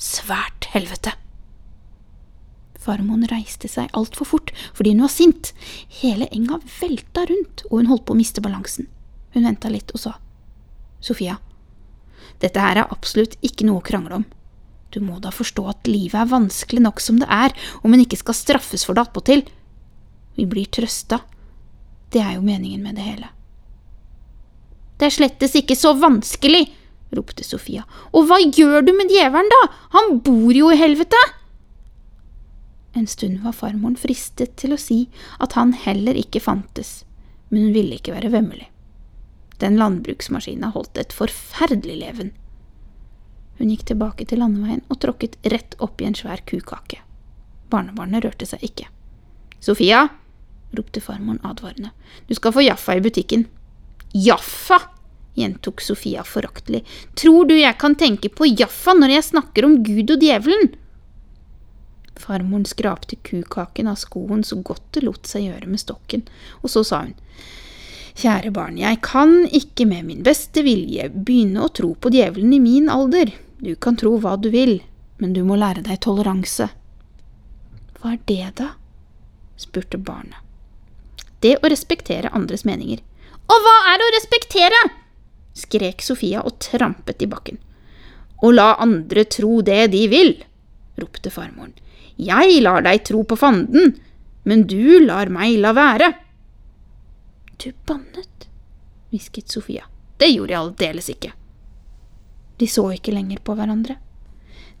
svært 0.00 0.70
helvete. 0.72 1.12
Farmoen 2.80 3.26
reiste 3.28 3.68
seg 3.68 3.92
altfor 3.96 4.26
fort 4.26 4.50
fordi 4.72 4.94
hun 4.94 5.04
var 5.04 5.12
sint. 5.12 5.52
Hele 6.00 6.26
enga 6.34 6.58
velta 6.80 7.26
rundt, 7.28 7.66
og 7.68 7.82
hun 7.82 7.92
holdt 7.92 8.06
på 8.08 8.16
å 8.16 8.18
miste 8.18 8.42
balansen. 8.42 8.88
Hun 9.36 9.46
venta 9.46 9.70
litt 9.70 9.92
og 9.94 10.02
sa, 10.02 10.16
Sofia, 11.04 11.36
dette 12.42 12.60
her 12.60 12.82
er 12.82 12.92
absolutt 12.92 13.36
ikke 13.44 13.66
noe 13.68 13.80
å 13.80 13.86
krangle 13.86 14.20
om. 14.20 14.28
Du 14.90 14.98
må 15.04 15.20
da 15.22 15.30
forstå 15.30 15.66
at 15.70 15.90
livet 15.90 16.18
er 16.18 16.30
vanskelig 16.30 16.82
nok 16.82 17.02
som 17.02 17.20
det 17.20 17.28
er, 17.30 17.54
om 17.86 17.94
en 17.94 18.02
ikke 18.02 18.18
skal 18.18 18.36
straffes 18.36 18.84
for 18.86 18.98
det 18.98 19.06
attpåtil. 19.06 19.44
Vi 20.38 20.46
blir 20.50 20.70
trøsta. 20.72 21.20
Det 22.10 22.22
er 22.22 22.36
jo 22.38 22.46
meningen 22.46 22.82
med 22.82 22.98
det 22.98 23.06
hele. 23.06 23.30
Det 24.98 25.08
er 25.08 25.14
slettes 25.14 25.54
ikke 25.56 25.78
så 25.78 25.94
vanskelig, 25.96 26.66
ropte 27.16 27.46
Sofia. 27.46 27.86
Og 28.12 28.26
hva 28.28 28.40
gjør 28.42 28.82
du 28.84 28.92
med 28.96 29.12
djevelen, 29.12 29.48
da? 29.50 29.60
Han 29.94 30.18
bor 30.26 30.50
jo 30.54 30.72
i 30.72 30.80
helvete! 30.80 31.20
En 32.98 33.06
stund 33.06 33.38
var 33.44 33.54
farmoren 33.54 33.94
fristet 33.98 34.56
til 34.58 34.74
å 34.74 34.80
si 34.80 35.04
at 35.38 35.54
han 35.54 35.72
heller 35.86 36.18
ikke 36.18 36.42
fantes, 36.42 37.04
men 37.48 37.68
hun 37.68 37.76
ville 37.76 38.00
ikke 38.00 38.16
være 38.16 38.32
vemmelig. 38.34 38.66
Den 39.60 39.76
landbruksmaskina 39.80 40.72
holdt 40.74 40.98
et 40.98 41.12
forferdelig 41.12 41.98
leven. 42.00 42.32
Hun 43.60 43.72
gikk 43.72 43.84
tilbake 43.90 44.24
til 44.24 44.40
landeveien 44.40 44.80
og 44.88 45.02
tråkket 45.02 45.36
rett 45.52 45.76
opp 45.84 46.00
i 46.00 46.08
en 46.08 46.16
svær 46.16 46.40
kukake. 46.48 47.02
Barnebarnet 47.70 48.24
rørte 48.24 48.48
seg 48.48 48.64
ikke. 48.64 48.88
Sofia, 49.60 50.06
ropte 50.72 51.02
farmoren 51.04 51.42
advarende, 51.44 51.92
du 52.26 52.32
skal 52.38 52.54
få 52.56 52.64
Jaffa 52.64 52.96
i 52.96 53.04
butikken. 53.04 53.44
Jaffa! 54.16 54.80
gjentok 55.34 55.80
Sofia 55.80 56.24
foraktelig. 56.26 56.82
Tror 57.14 57.46
du 57.46 57.54
jeg 57.54 57.76
kan 57.78 57.94
tenke 57.94 58.28
på 58.32 58.48
Jaffa 58.48 58.96
når 58.96 59.14
jeg 59.14 59.28
snakker 59.28 59.66
om 59.68 59.76
Gud 59.84 60.10
og 60.10 60.24
djevelen? 60.24 60.72
Farmoren 62.20 62.66
skrapte 62.68 63.16
kukaken 63.24 63.88
av 63.88 64.00
skoen 64.00 64.42
så 64.44 64.58
godt 64.64 64.84
det 64.96 65.04
lot 65.06 65.28
seg 65.28 65.46
gjøre 65.46 65.70
med 65.70 65.80
stokken, 65.80 66.24
og 66.60 66.72
så 66.72 66.82
sa 66.84 67.04
hun. 67.06 67.14
Kjære 68.18 68.50
barn, 68.54 68.78
jeg 68.80 68.98
kan 69.04 69.44
ikke 69.46 69.86
med 69.88 70.06
min 70.08 70.24
beste 70.26 70.64
vilje 70.66 71.08
begynne 71.12 71.62
å 71.64 71.70
tro 71.74 71.92
på 71.94 72.10
djevelen 72.12 72.52
i 72.56 72.60
min 72.62 72.90
alder. 72.90 73.30
Du 73.60 73.74
kan 73.76 73.98
tro 74.00 74.16
hva 74.18 74.36
du 74.40 74.50
vil, 74.50 74.80
men 75.20 75.34
du 75.36 75.42
må 75.46 75.58
lære 75.60 75.84
deg 75.86 76.00
toleranse. 76.02 76.70
Hva 78.00 78.14
er 78.16 78.22
det, 78.26 78.44
da? 78.60 78.72
spurte 79.60 80.00
barnet. 80.00 80.40
Det 81.40 81.58
å 81.60 81.68
respektere 81.72 82.32
andres 82.36 82.66
meninger. 82.68 83.00
Og 83.50 83.64
hva 83.64 83.76
er 83.92 84.02
å 84.02 84.12
respektere? 84.16 84.80
skrek 85.56 86.02
Sofia 86.04 86.42
og 86.46 86.58
trampet 86.62 87.22
i 87.24 87.28
bakken. 87.28 87.58
Og 88.40 88.54
la 88.56 88.74
andre 88.80 89.26
tro 89.28 89.60
det 89.64 89.90
de 89.92 90.06
vil, 90.08 90.34
ropte 91.00 91.32
farmoren. 91.32 91.74
Jeg 92.20 92.60
lar 92.64 92.84
deg 92.84 93.04
tro 93.08 93.22
på 93.24 93.36
fanden, 93.40 93.94
men 94.48 94.64
du 94.68 95.00
lar 95.04 95.32
meg 95.32 95.58
la 95.60 95.72
være. 95.76 96.12
Du 97.62 97.72
bannet, 97.86 98.48
hvisket 99.10 99.48
Sofia. 99.48 99.84
Det 100.16 100.30
gjorde 100.32 100.54
jeg 100.54 100.60
aldeles 100.60 101.10
ikke. 101.12 101.32
De 102.56 102.68
så 102.68 102.86
ikke 102.94 103.12
lenger 103.12 103.42
på 103.44 103.52
hverandre. 103.56 103.98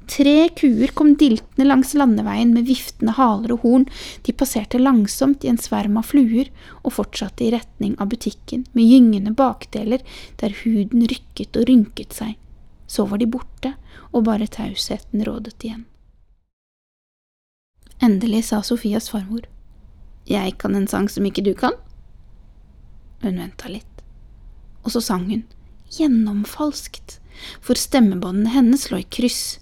Tre 0.08 0.48
kuer 0.56 0.90
kom 0.96 1.12
diltende 1.20 1.66
langs 1.68 1.92
landeveien 1.94 2.54
med 2.54 2.64
viftende 2.66 3.12
haler 3.18 3.52
og 3.54 3.66
horn, 3.66 3.84
de 4.24 4.32
passerte 4.32 4.80
langsomt 4.80 5.44
i 5.44 5.50
en 5.52 5.60
sverm 5.60 5.98
av 6.00 6.08
fluer 6.08 6.48
og 6.80 6.94
fortsatte 6.96 7.44
i 7.44 7.50
retning 7.52 7.98
av 8.00 8.08
butikken 8.14 8.64
med 8.72 8.88
gyngende 8.88 9.34
bakdeler 9.36 10.00
der 10.40 10.56
huden 10.62 11.04
rykket 11.12 11.60
og 11.60 11.68
rynket 11.68 12.16
seg. 12.16 12.34
Så 12.88 13.04
var 13.06 13.20
de 13.20 13.28
borte, 13.30 13.74
og 14.10 14.24
bare 14.26 14.48
tausheten 14.50 15.22
rådet 15.28 15.60
igjen. 15.62 15.84
Endelig 18.02 18.46
sa 18.48 18.64
Sofias 18.64 19.12
farmor, 19.12 19.44
Jeg 20.26 20.58
kan 20.58 20.74
en 20.74 20.88
sang 20.88 21.08
som 21.08 21.24
ikke 21.26 21.44
du 21.44 21.54
kan. 21.54 21.76
Hun 23.20 23.40
venta 23.40 23.68
litt, 23.68 24.04
og 24.84 24.94
så 24.94 25.02
sang 25.04 25.26
hun, 25.28 25.44
gjennomfalskt, 25.92 27.18
for 27.60 27.78
stemmebåndene 27.78 28.52
hennes 28.54 28.88
lå 28.90 29.00
i 29.00 29.08
kryss 29.08 29.58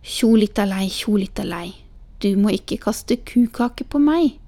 Tjo 0.00 0.32
litta 0.36 0.64
lei, 0.64 0.86
tjo 0.88 1.18
litta 1.20 1.44
lei, 1.44 1.74
du 2.24 2.32
må 2.40 2.54
ikke 2.56 2.78
kaste 2.80 3.18
kukake 3.28 3.84
på 3.84 4.00
meg. 4.00 4.38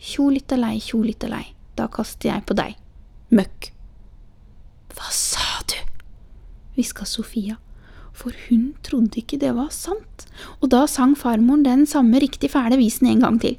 Tjo 0.00 0.30
litta 0.32 0.56
lei, 0.56 0.78
tjo 0.80 1.02
litta 1.04 1.28
lei, 1.28 1.44
da 1.76 1.90
kaster 1.92 2.30
jeg 2.30 2.44
på 2.48 2.56
deg. 2.56 2.76
Møkk. 3.28 3.68
Hva 4.96 5.12
sa 5.12 5.60
du? 5.68 5.76
hviska 6.78 7.04
Sofia, 7.04 7.58
For 8.12 8.34
hun 8.48 8.72
trodde 8.82 9.20
ikke 9.20 9.38
det 9.38 9.52
var 9.54 9.68
sant, 9.70 10.24
og 10.58 10.72
da 10.72 10.86
sang 10.90 11.12
farmoren 11.14 11.62
den 11.62 11.84
samme 11.86 12.18
riktig 12.18 12.50
fæle 12.50 12.80
visen 12.80 13.06
en 13.06 13.20
gang 13.22 13.36
til. 13.38 13.58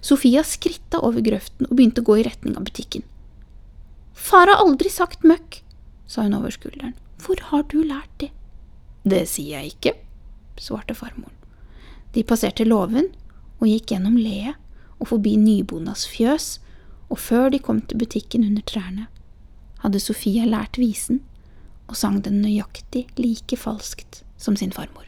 Sofia 0.00 0.44
skritta 0.46 1.00
over 1.02 1.24
grøften 1.24 1.66
og 1.66 1.74
begynte 1.74 2.04
å 2.04 2.06
gå 2.06 2.20
i 2.20 2.26
retning 2.28 2.54
av 2.54 2.68
butikken. 2.68 3.02
Far 4.18 4.50
har 4.50 4.58
aldri 4.58 4.90
sagt 4.90 5.22
møkk, 5.26 5.60
sa 6.10 6.24
hun 6.26 6.34
over 6.36 6.52
skulderen. 6.52 6.96
Hvor 7.22 7.38
har 7.50 7.64
du 7.70 7.78
lært 7.86 8.10
det? 8.18 8.32
Det 9.08 9.22
sier 9.30 9.60
jeg 9.62 9.76
ikke, 9.76 9.94
svarte 10.58 10.96
farmoren. 10.98 11.34
De 12.14 12.24
passerte 12.26 12.66
låven 12.66 13.12
og 13.60 13.68
gikk 13.70 13.92
gjennom 13.92 14.16
leet 14.18 14.58
og 14.98 15.12
forbi 15.12 15.36
nybondas 15.38 16.06
fjøs, 16.10 16.58
og 17.08 17.20
før 17.22 17.48
de 17.54 17.60
kom 17.62 17.80
til 17.86 18.00
butikken 18.02 18.44
under 18.44 18.64
trærne, 18.68 19.06
hadde 19.84 20.02
Sofia 20.02 20.44
lært 20.44 20.76
visen 20.80 21.22
og 21.88 21.96
sang 21.96 22.18
den 22.24 22.42
nøyaktig 22.42 23.06
like 23.16 23.56
falskt 23.56 24.22
som 24.36 24.58
sin 24.58 24.74
farmor. 24.74 25.06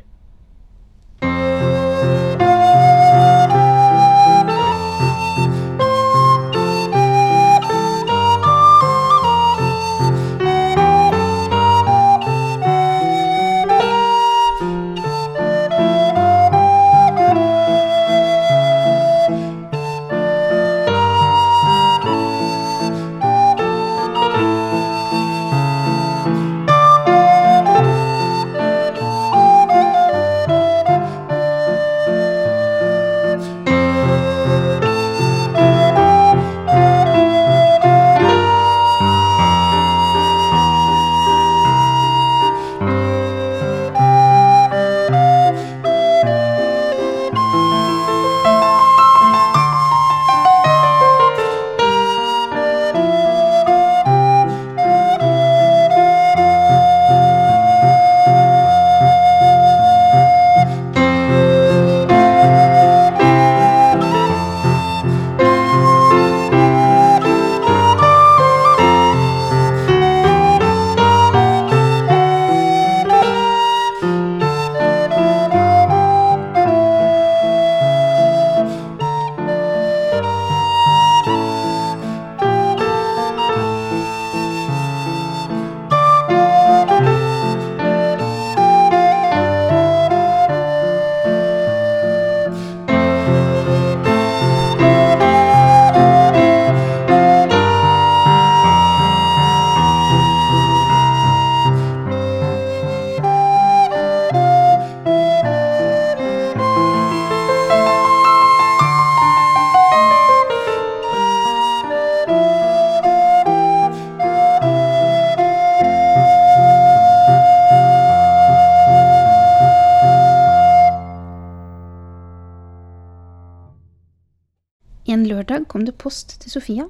En 125.10 125.24
lørdag 125.26 125.64
kom 125.66 125.82
det 125.82 125.96
post 125.98 126.36
til 126.38 126.52
Sofia. 126.52 126.84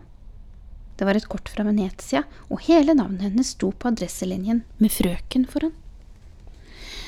Det 1.01 1.07
var 1.09 1.17
et 1.17 1.29
kort 1.33 1.49
fra 1.49 1.65
Venezia, 1.65 2.27
og 2.53 2.61
hele 2.67 2.93
navnet 2.93 3.23
hennes 3.25 3.55
sto 3.55 3.71
på 3.73 3.89
adresselinjen 3.89 4.59
med 4.77 4.93
frøken 4.93 5.47
foran. 5.49 5.73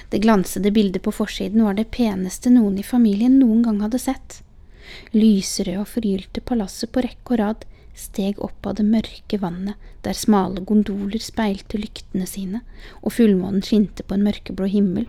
Det 0.08 0.22
glansede 0.24 0.72
bildet 0.72 1.04
på 1.04 1.12
forsiden 1.12 1.66
var 1.66 1.76
det 1.76 1.90
peneste 1.92 2.48
noen 2.54 2.78
i 2.80 2.86
familien 2.86 3.36
noen 3.42 3.60
gang 3.66 3.82
hadde 3.84 4.00
sett. 4.00 4.38
Lyserøde 5.12 5.82
og 5.82 5.90
forgylte 5.90 6.40
palasset 6.48 6.92
på 6.94 7.04
rekke 7.04 7.34
og 7.34 7.40
rad 7.42 7.66
steg 7.92 8.40
opp 8.40 8.64
av 8.64 8.78
det 8.78 8.88
mørke 8.88 9.36
vannet 9.42 9.90
der 10.06 10.16
smale 10.16 10.64
gondoler 10.64 11.20
speilte 11.20 11.80
lyktene 11.80 12.24
sine, 12.28 12.62
og 13.04 13.18
fullmånen 13.18 13.64
skinte 13.66 14.00
på 14.00 14.16
en 14.16 14.24
mørkeblå 14.24 14.70
himmel, 14.72 15.04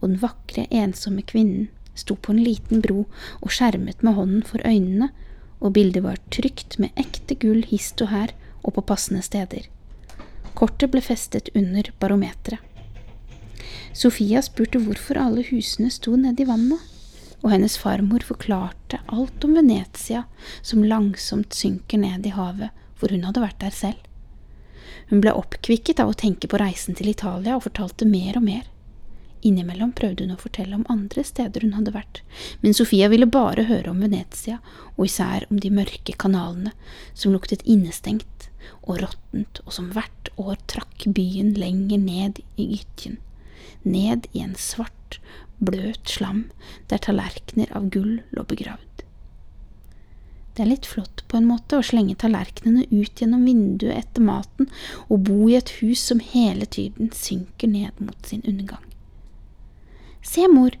og 0.00 0.08
den 0.08 0.18
vakre, 0.22 0.66
ensomme 0.74 1.22
kvinnen 1.22 1.70
sto 1.94 2.18
på 2.18 2.34
en 2.34 2.42
liten 2.42 2.82
bro 2.82 3.04
og 3.38 3.54
skjermet 3.54 4.02
med 4.02 4.18
hånden 4.18 4.42
for 4.42 4.66
øynene 4.66 5.12
og 5.64 5.72
bildet 5.78 6.04
var 6.04 6.20
trygt 6.34 6.76
med 6.82 6.92
ekte 7.00 7.38
gull 7.40 7.64
hist 7.70 8.02
og 8.04 8.12
her 8.12 8.34
og 8.62 8.76
på 8.76 8.84
passende 8.84 9.24
steder. 9.24 9.66
Kortet 10.54 10.92
ble 10.92 11.02
festet 11.02 11.48
under 11.56 11.88
barometeret. 12.00 12.60
Sofia 13.94 14.42
spurte 14.42 14.80
hvorfor 14.82 15.18
alle 15.18 15.44
husene 15.48 15.90
sto 15.90 16.16
nedi 16.18 16.44
vannet, 16.46 16.80
og 17.44 17.52
hennes 17.52 17.76
farmor 17.78 18.24
forklarte 18.26 19.00
alt 19.12 19.44
om 19.46 19.54
Venezia 19.56 20.24
som 20.62 20.84
langsomt 20.84 21.54
synker 21.54 22.00
ned 22.02 22.26
i 22.26 22.34
havet, 22.34 22.72
for 22.98 23.12
hun 23.12 23.24
hadde 23.26 23.42
vært 23.44 23.60
der 23.62 23.74
selv. 23.74 24.00
Hun 25.10 25.20
ble 25.22 25.34
oppkvikket 25.36 26.00
av 26.00 26.12
å 26.12 26.18
tenke 26.18 26.48
på 26.50 26.58
reisen 26.60 26.96
til 26.96 27.10
Italia 27.12 27.58
og 27.58 27.66
fortalte 27.66 28.08
mer 28.08 28.38
og 28.40 28.46
mer. 28.46 28.64
Innimellom 29.44 29.92
prøvde 29.92 30.24
hun 30.24 30.32
å 30.32 30.40
fortelle 30.40 30.76
om 30.78 30.86
andre 30.88 31.24
steder 31.26 31.66
hun 31.66 31.74
hadde 31.76 31.92
vært, 31.92 32.22
men 32.62 32.76
Sofia 32.76 33.10
ville 33.12 33.28
bare 33.28 33.66
høre 33.68 33.92
om 33.92 34.00
Venezia, 34.00 34.60
og 34.96 35.04
især 35.04 35.44
om 35.50 35.60
de 35.60 35.72
mørke 35.74 36.14
kanalene 36.16 36.72
som 37.12 37.34
luktet 37.34 37.64
innestengt 37.68 38.48
og 38.86 39.02
råttent, 39.02 39.60
og 39.66 39.76
som 39.76 39.90
hvert 39.92 40.32
år 40.40 40.56
trakk 40.70 41.04
byen 41.16 41.52
lenger 41.60 42.00
ned 42.00 42.40
i 42.56 42.70
gytjen, 42.72 43.20
ned 43.84 44.30
i 44.32 44.40
en 44.46 44.56
svart, 44.56 45.20
bløt 45.60 46.08
slam 46.10 46.46
der 46.90 47.04
tallerkener 47.04 47.70
av 47.76 47.92
gull 47.92 48.22
lå 48.34 48.46
begravd. 48.48 49.04
Det 50.54 50.62
er 50.62 50.70
litt 50.70 50.86
flott 50.86 51.24
på 51.28 51.36
en 51.36 51.48
måte 51.50 51.76
å 51.76 51.84
slenge 51.84 52.14
tallerkenene 52.22 52.86
ut 52.92 53.20
gjennom 53.20 53.44
vinduet 53.48 53.96
etter 53.98 54.22
maten 54.22 54.70
og 55.08 55.24
bo 55.26 55.48
i 55.50 55.56
et 55.58 55.76
hus 55.80 56.04
som 56.12 56.22
hele 56.22 56.68
tiden 56.70 57.10
synker 57.12 57.70
ned 57.70 57.98
mot 57.98 58.18
sin 58.24 58.44
undergang. 58.46 58.84
Se, 60.24 60.48
mor, 60.48 60.74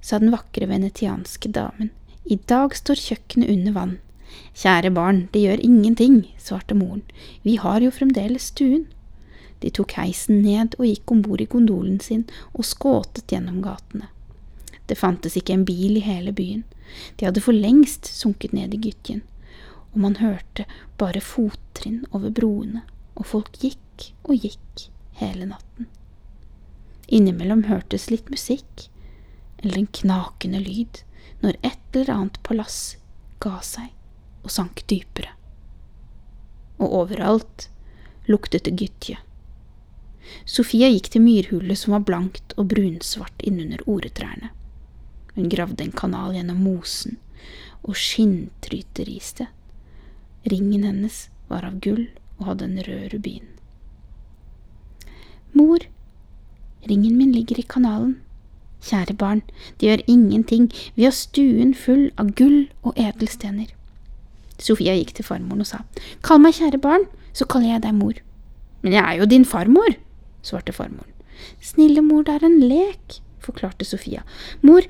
sa 0.00 0.18
den 0.18 0.32
vakre 0.32 0.66
venetianske 0.70 1.52
damen, 1.52 1.92
i 2.24 2.38
dag 2.48 2.74
står 2.74 2.98
kjøkkenet 2.98 3.52
under 3.52 3.76
vann. 3.76 3.94
Kjære 4.56 4.90
barn, 4.96 5.20
det 5.32 5.44
gjør 5.44 5.62
ingenting, 5.62 6.18
svarte 6.42 6.74
moren, 6.74 7.04
vi 7.44 7.56
har 7.60 7.84
jo 7.84 7.92
fremdeles 7.94 8.50
stuen. 8.52 8.86
De 9.60 9.70
tok 9.72 9.94
heisen 10.00 10.42
ned 10.44 10.76
og 10.78 10.88
gikk 10.88 11.12
om 11.12 11.22
bord 11.24 11.40
i 11.40 11.48
gondolen 11.50 12.00
sin 12.02 12.26
og 12.52 12.66
skåtet 12.68 13.32
gjennom 13.32 13.62
gatene. 13.64 14.10
Det 14.86 14.98
fantes 14.98 15.36
ikke 15.38 15.56
en 15.56 15.64
bil 15.68 15.96
i 15.98 16.04
hele 16.04 16.34
byen, 16.36 16.64
de 17.16 17.26
hadde 17.26 17.42
for 17.42 17.56
lengst 17.56 18.06
sunket 18.06 18.54
ned 18.54 18.74
i 18.76 18.80
gytjen, 18.84 19.24
og 19.92 20.00
man 20.04 20.20
hørte 20.20 20.66
bare 21.00 21.24
fottrinn 21.24 22.04
over 22.12 22.30
broene, 22.30 22.84
og 23.16 23.28
folk 23.32 23.58
gikk 23.62 24.10
og 24.28 24.36
gikk 24.44 24.88
hele 25.20 25.48
natten. 25.50 25.90
Innimellom 27.06 27.66
hørtes 27.70 28.08
litt 28.10 28.30
musikk, 28.30 28.88
eller 29.62 29.78
en 29.78 29.92
knakende 30.00 30.60
lyd, 30.62 31.02
når 31.40 31.58
et 31.62 31.94
eller 31.94 32.12
annet 32.14 32.40
palass 32.46 32.96
ga 33.42 33.60
seg 33.62 33.92
og 34.42 34.52
sank 34.52 34.82
dypere. 34.90 35.30
Og 36.82 36.92
overalt 37.02 37.68
luktet 38.26 38.66
det 38.66 38.74
gytje. 38.80 39.20
Sofia 40.44 40.88
gikk 40.90 41.12
til 41.14 41.22
myrhullet 41.22 41.78
som 41.78 41.94
var 41.94 42.06
blankt 42.08 42.54
og 42.58 42.70
brunsvart 42.72 43.44
innunder 43.46 43.82
oretrærne. 43.86 44.50
Hun 45.36 45.50
gravde 45.52 45.84
en 45.84 45.94
kanal 45.94 46.34
gjennom 46.34 46.62
mosen 46.64 47.18
og 47.86 47.94
skinntryteriste. 48.00 49.46
Ringen 50.50 50.86
hennes 50.86 51.26
var 51.50 51.66
av 51.68 51.78
gull 51.84 52.08
og 52.38 52.48
hadde 52.50 52.66
en 52.66 52.80
rød 52.86 53.12
rubin. 53.14 53.46
Mor, 55.56 55.86
Ringen 56.88 57.18
min 57.18 57.32
ligger 57.34 57.58
i 57.60 57.66
kanalen. 57.66 58.16
Kjære 58.86 59.16
barn, 59.18 59.42
det 59.80 59.88
gjør 59.88 60.04
ingenting, 60.06 60.68
vi 60.94 61.06
har 61.06 61.14
stuen 61.16 61.72
full 61.74 62.10
av 62.20 62.30
gull 62.38 62.68
og 62.86 62.94
edelstener. 63.00 63.72
Sofia 64.62 64.94
gikk 64.96 65.16
til 65.16 65.26
farmoren 65.26 65.64
og 65.64 65.68
sa, 65.68 65.82
Kall 66.24 66.40
meg 66.44 66.56
kjære 66.58 66.80
barn, 66.80 67.08
så 67.36 67.48
kaller 67.48 67.74
jeg 67.74 67.84
deg 67.84 67.96
mor. 67.96 68.20
Men 68.84 68.94
jeg 68.94 69.02
er 69.02 69.20
jo 69.20 69.28
din 69.28 69.44
farmor, 69.48 69.96
svarte 70.46 70.74
farmoren. 70.76 71.10
Snille 71.60 72.04
mor, 72.04 72.22
det 72.24 72.36
er 72.38 72.46
en 72.46 72.60
lek, 72.62 73.18
forklarte 73.44 73.84
Sofia. 73.88 74.22
Mor, 74.62 74.86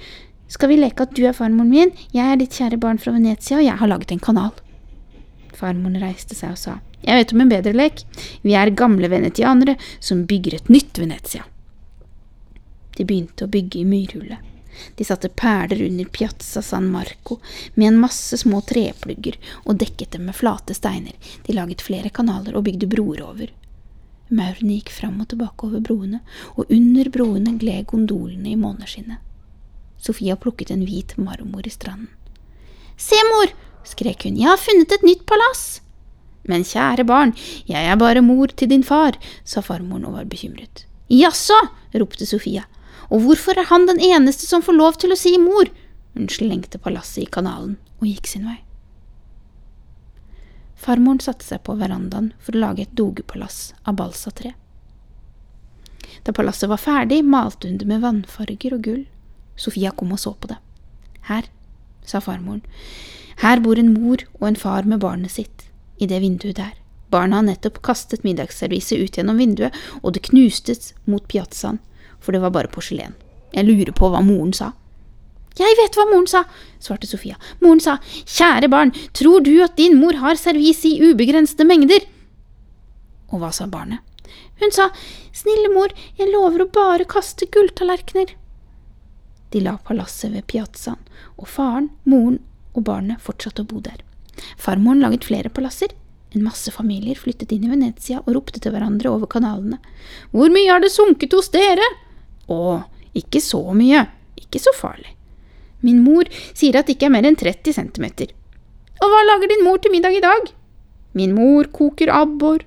skal 0.53 0.71
vi 0.71 0.79
leke 0.79 1.07
at 1.07 1.17
du 1.17 1.25
er 1.27 1.35
farmoren 1.35 1.73
min, 1.73 1.95
jeg 2.15 2.27
er 2.27 2.39
ditt 2.39 2.55
kjære 2.55 2.79
barn 2.83 3.01
fra 3.03 3.17
Venezia, 3.17 3.59
og 3.59 3.67
jeg 3.67 3.81
har 3.81 3.91
laget 3.91 4.13
en 4.15 4.23
kanal. 4.23 4.55
Farmoren 5.57 5.99
reiste 6.03 6.37
seg 6.37 6.53
og 6.53 6.61
sa, 6.61 6.79
Jeg 7.07 7.17
vet 7.17 7.33
om 7.33 7.43
en 7.45 7.51
bedre 7.51 7.73
lek, 7.73 8.05
vi 8.43 8.55
er 8.59 8.75
gamle 8.77 9.09
venetianere 9.09 9.77
som 10.01 10.27
bygger 10.27 10.61
et 10.61 10.71
nytt 10.73 10.99
Venezia. 10.99 11.45
De 12.97 13.05
begynte 13.05 13.47
å 13.47 13.53
bygge 13.53 13.81
i 13.81 13.89
myrhullet. 13.89 14.53
De 14.95 15.05
satte 15.05 15.29
perler 15.29 15.83
under 15.87 16.05
Piazza 16.05 16.63
San 16.63 16.91
Marco 16.93 17.39
med 17.75 17.89
en 17.89 18.01
masse 18.01 18.37
små 18.37 18.61
treplugger 18.61 19.39
og 19.65 19.79
dekket 19.81 20.17
dem 20.17 20.27
med 20.29 20.37
flate 20.37 20.77
steiner. 20.77 21.15
De 21.47 21.57
laget 21.57 21.85
flere 21.85 22.13
kanaler 22.13 22.57
og 22.57 22.67
bygde 22.69 22.89
broer 22.93 23.23
over. 23.25 23.53
Maurene 24.29 24.81
gikk 24.81 24.91
fram 24.91 25.21
og 25.23 25.31
tilbake 25.31 25.69
over 25.69 25.81
broene, 25.81 26.21
og 26.59 26.73
under 26.73 27.09
broene 27.15 27.55
gled 27.61 27.87
gondolene 27.93 28.53
i 28.53 28.59
måneskinnet. 28.59 29.23
Sofia 30.03 30.37
plukket 30.37 30.73
en 30.75 30.85
hvit 30.87 31.15
marmor 31.17 31.67
i 31.67 31.73
stranden. 31.73 32.11
Se, 32.97 33.17
mor, 33.31 33.53
skrek 33.87 34.27
hun, 34.27 34.39
jeg 34.41 34.49
har 34.49 34.61
funnet 34.61 34.93
et 34.93 35.05
nytt 35.07 35.25
palass. 35.29 35.81
Men 36.47 36.65
kjære 36.67 37.05
barn, 37.07 37.35
jeg 37.67 37.91
er 37.91 37.99
bare 38.01 38.23
mor 38.25 38.51
til 38.55 38.71
din 38.71 38.85
far, 38.87 39.19
sa 39.45 39.63
farmoren 39.65 40.07
og 40.09 40.17
var 40.19 40.29
bekymret. 40.31 40.87
Jaså, 41.13 41.59
ropte 41.95 42.27
Sofia, 42.27 42.65
og 43.11 43.23
hvorfor 43.25 43.59
er 43.59 43.69
han 43.71 43.87
den 43.89 44.01
eneste 44.03 44.49
som 44.49 44.65
får 44.65 44.77
lov 44.77 45.01
til 45.01 45.15
å 45.15 45.19
si 45.19 45.37
mor? 45.39 45.71
Hun 46.17 46.31
slengte 46.33 46.81
palasset 46.83 47.25
i 47.25 47.31
kanalen 47.31 47.77
og 48.01 48.09
gikk 48.09 48.31
sin 48.31 48.47
vei. 48.49 48.61
Farmoren 50.77 51.21
satte 51.25 51.47
seg 51.47 51.63
på 51.67 51.77
verandaen 51.81 52.33
for 52.39 52.57
å 52.57 52.63
lage 52.63 52.85
et 52.85 52.97
dogepalass 52.99 53.75
av 53.85 53.97
balsatre. 54.01 54.53
Da 56.27 56.35
palasset 56.37 56.71
var 56.71 56.83
ferdig, 56.83 57.23
malte 57.25 57.69
hun 57.69 57.79
det 57.81 57.89
med 57.89 58.03
vannfarger 58.05 58.77
og 58.77 58.83
gull. 58.85 59.05
Sofia 59.57 59.93
kom 59.97 60.13
og 60.13 60.21
så 60.21 60.35
på 60.35 60.51
det. 60.51 60.59
Her, 61.31 61.49
sa 62.07 62.21
farmoren, 62.23 62.65
her 63.43 63.61
bor 63.65 63.79
en 63.81 63.95
mor 63.95 64.23
og 64.39 64.49
en 64.51 64.59
far 64.59 64.87
med 64.89 65.01
barnet 65.03 65.33
sitt, 65.33 65.67
i 65.99 66.09
det 66.09 66.21
vinduet 66.23 66.59
der. 66.61 66.75
Barna 67.11 67.41
har 67.41 67.47
nettopp 67.47 67.81
kastet 67.87 68.25
middagsserviset 68.27 69.01
ut 69.01 69.19
gjennom 69.19 69.39
vinduet, 69.41 69.75
og 70.03 70.17
det 70.17 70.27
knustes 70.29 70.93
mot 71.07 71.25
piazzaen, 71.31 71.81
for 72.21 72.33
det 72.33 72.43
var 72.43 72.55
bare 72.55 72.73
porselen. 72.73 73.15
Jeg 73.55 73.67
lurer 73.69 73.95
på 73.97 74.11
hva 74.13 74.23
moren 74.25 74.53
sa. 74.57 74.73
Jeg 75.57 75.77
vet 75.79 75.97
hva 75.97 76.05
moren 76.11 76.27
sa, 76.29 76.43
svarte 76.85 77.09
Sofia. 77.09 77.39
Moren 77.63 77.81
sa, 77.81 77.97
kjære 78.29 78.69
barn, 78.73 78.93
tror 79.17 79.41
du 79.47 79.55
at 79.65 79.79
din 79.79 79.97
mor 80.01 80.19
har 80.21 80.37
servis 80.37 80.85
i 80.85 80.99
ubegrensede 81.01 81.65
mengder? 81.65 82.05
Og 83.33 83.41
hva 83.41 83.53
sa 83.55 83.69
barnet? 83.71 84.05
Hun 84.61 84.73
sa, 84.73 84.91
snille 85.37 85.71
mor, 85.73 85.93
jeg 86.21 86.33
lover 86.33 86.65
å 86.65 86.73
bare 86.73 87.09
kaste 87.09 87.49
gulltallerkener. 87.53 88.35
De 89.53 89.63
la 89.65 89.77
palasset 89.87 90.33
ved 90.35 90.47
piazzaen, 90.51 91.01
og 91.41 91.49
faren, 91.49 91.91
moren 92.05 92.43
og 92.77 92.85
barnet 92.89 93.23
fortsatte 93.25 93.65
å 93.65 93.69
bo 93.71 93.81
der. 93.85 94.03
Farmoren 94.61 95.01
laget 95.01 95.25
flere 95.29 95.53
palasser. 95.53 95.93
En 96.37 96.45
masse 96.45 96.69
familier 96.75 97.17
flyttet 97.17 97.53
inn 97.55 97.65
i 97.65 97.71
Venezia 97.71 98.21
og 98.25 98.35
ropte 98.37 98.61
til 98.61 98.75
hverandre 98.75 99.09
over 99.09 99.31
kanalene. 99.31 99.79
Hvor 100.35 100.53
mye 100.53 100.69
har 100.69 100.83
det 100.85 100.93
sunket 100.93 101.33
hos 101.33 101.49
dere? 101.55 101.87
Å, 102.53 102.83
ikke 103.17 103.41
så 103.43 103.63
mye, 103.77 104.07
ikke 104.39 104.61
så 104.63 104.73
farlig. 104.77 105.13
Min 105.85 106.03
mor 106.05 106.29
sier 106.53 106.79
at 106.79 106.89
det 106.89 106.97
ikke 106.97 107.11
er 107.11 107.17
mer 107.17 107.27
enn 107.29 107.39
30 107.39 107.77
centimeter. 107.77 108.33
Og 109.03 109.13
hva 109.13 109.25
lager 109.27 109.51
din 109.53 109.65
mor 109.67 109.81
til 109.83 109.93
middag 109.93 110.17
i 110.17 110.25
dag? 110.25 110.49
Min 111.17 111.35
mor 111.37 111.69
koker 111.75 112.13
abbor. 112.13 112.65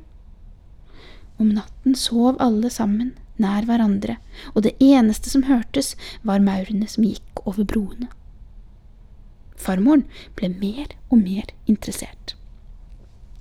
Om 1.39 1.51
natten 1.55 1.95
sov 1.95 2.37
alle 2.43 2.69
sammen, 2.73 3.13
nær 3.39 3.65
hverandre, 3.67 4.17
og 4.53 4.65
det 4.65 4.75
eneste 4.83 5.31
som 5.31 5.47
hørtes, 5.47 5.95
var 6.27 6.43
maurene 6.43 6.87
som 6.91 7.07
gikk 7.07 7.43
over 7.45 7.63
broene. 7.63 8.09
Farmoren 9.59 10.05
ble 10.39 10.51
mer 10.51 10.93
og 11.09 11.21
mer 11.23 11.49
interessert. 11.67 12.35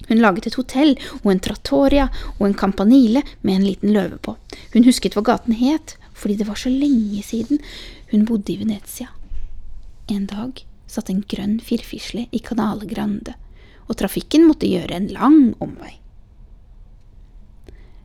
Hun 0.08 0.22
laget 0.22 0.48
et 0.48 0.56
hotell 0.56 0.94
og 1.20 1.32
en 1.32 1.42
trattoria 1.42 2.08
og 2.38 2.46
en 2.48 2.56
campanile 2.56 3.22
med 3.42 3.58
en 3.58 3.66
liten 3.66 3.92
løve 3.92 4.16
på. 4.24 4.36
Hun 4.72 4.86
husket 4.86 5.18
hva 5.18 5.24
gaten 5.26 5.58
het, 5.58 5.98
fordi 6.18 6.38
det 6.40 6.48
var 6.48 6.58
så 6.58 6.72
lenge 6.72 7.22
siden 7.22 7.62
hun 8.10 8.26
bodde 8.28 8.52
i 8.52 8.58
Venezia. 8.60 9.12
En 10.10 10.26
dag 10.26 10.64
satt 10.88 11.10
en 11.12 11.22
grønn 11.28 11.58
firfisle 11.60 12.26
i 12.32 12.40
Canale 12.42 12.88
Grande, 12.88 13.36
og 13.88 13.98
trafikken 14.00 14.46
måtte 14.48 14.68
gjøre 14.68 14.96
en 14.96 15.10
lang 15.12 15.40
omvei. 15.64 15.98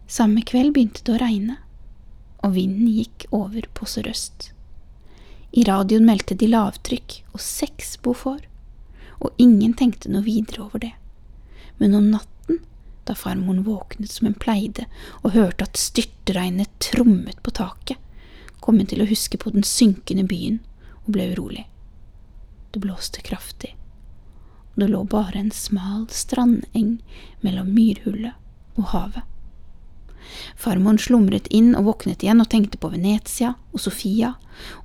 Samme 0.07 0.43
kveld 0.45 0.75
begynte 0.75 1.03
det 1.05 1.15
å 1.15 1.21
regne, 1.21 1.57
og 2.43 2.57
vinden 2.57 2.91
gikk 2.91 3.25
over 3.33 3.65
på 3.73 3.87
sørøst. 3.87 4.51
I 5.53 5.63
radioen 5.67 6.05
meldte 6.05 6.35
de 6.35 6.49
lavtrykk 6.49 7.21
og 7.31 7.41
seks 7.41 7.95
bofor, 8.03 8.41
og 9.23 9.41
ingen 9.41 9.75
tenkte 9.79 10.11
noe 10.11 10.25
videre 10.25 10.65
over 10.65 10.83
det. 10.83 10.93
Men 11.79 11.95
om 11.95 12.11
natten, 12.11 12.32
da 13.07 13.15
farmoren 13.15 13.63
våknet 13.63 14.11
som 14.11 14.27
hun 14.29 14.37
pleide 14.39 14.87
og 15.21 15.35
hørte 15.35 15.67
at 15.67 15.79
styrtregnet 15.79 16.71
trommet 16.83 17.41
på 17.43 17.53
taket, 17.55 17.97
kom 18.63 18.79
hun 18.79 18.87
til 18.87 19.03
å 19.03 19.09
huske 19.09 19.39
på 19.39 19.51
den 19.55 19.65
synkende 19.67 20.23
byen 20.27 20.61
og 21.03 21.13
ble 21.15 21.31
urolig. 21.33 21.65
Det 22.71 22.81
blåste 22.83 23.21
kraftig, 23.25 23.73
og 24.73 24.81
det 24.81 24.89
lå 24.93 25.03
bare 25.09 25.41
en 25.41 25.51
smal 25.53 26.07
strandeng 26.13 26.95
mellom 27.43 27.69
myrhullet 27.75 28.79
og 28.79 28.89
havet. 28.95 29.27
Farmoren 30.57 30.97
slumret 31.01 31.49
inn 31.53 31.73
og 31.75 31.89
våknet 31.89 32.23
igjen 32.23 32.41
og 32.41 32.49
tenkte 32.49 32.79
på 32.79 32.89
Venezia 32.93 33.53
og 33.73 33.83
Sofia, 33.83 34.33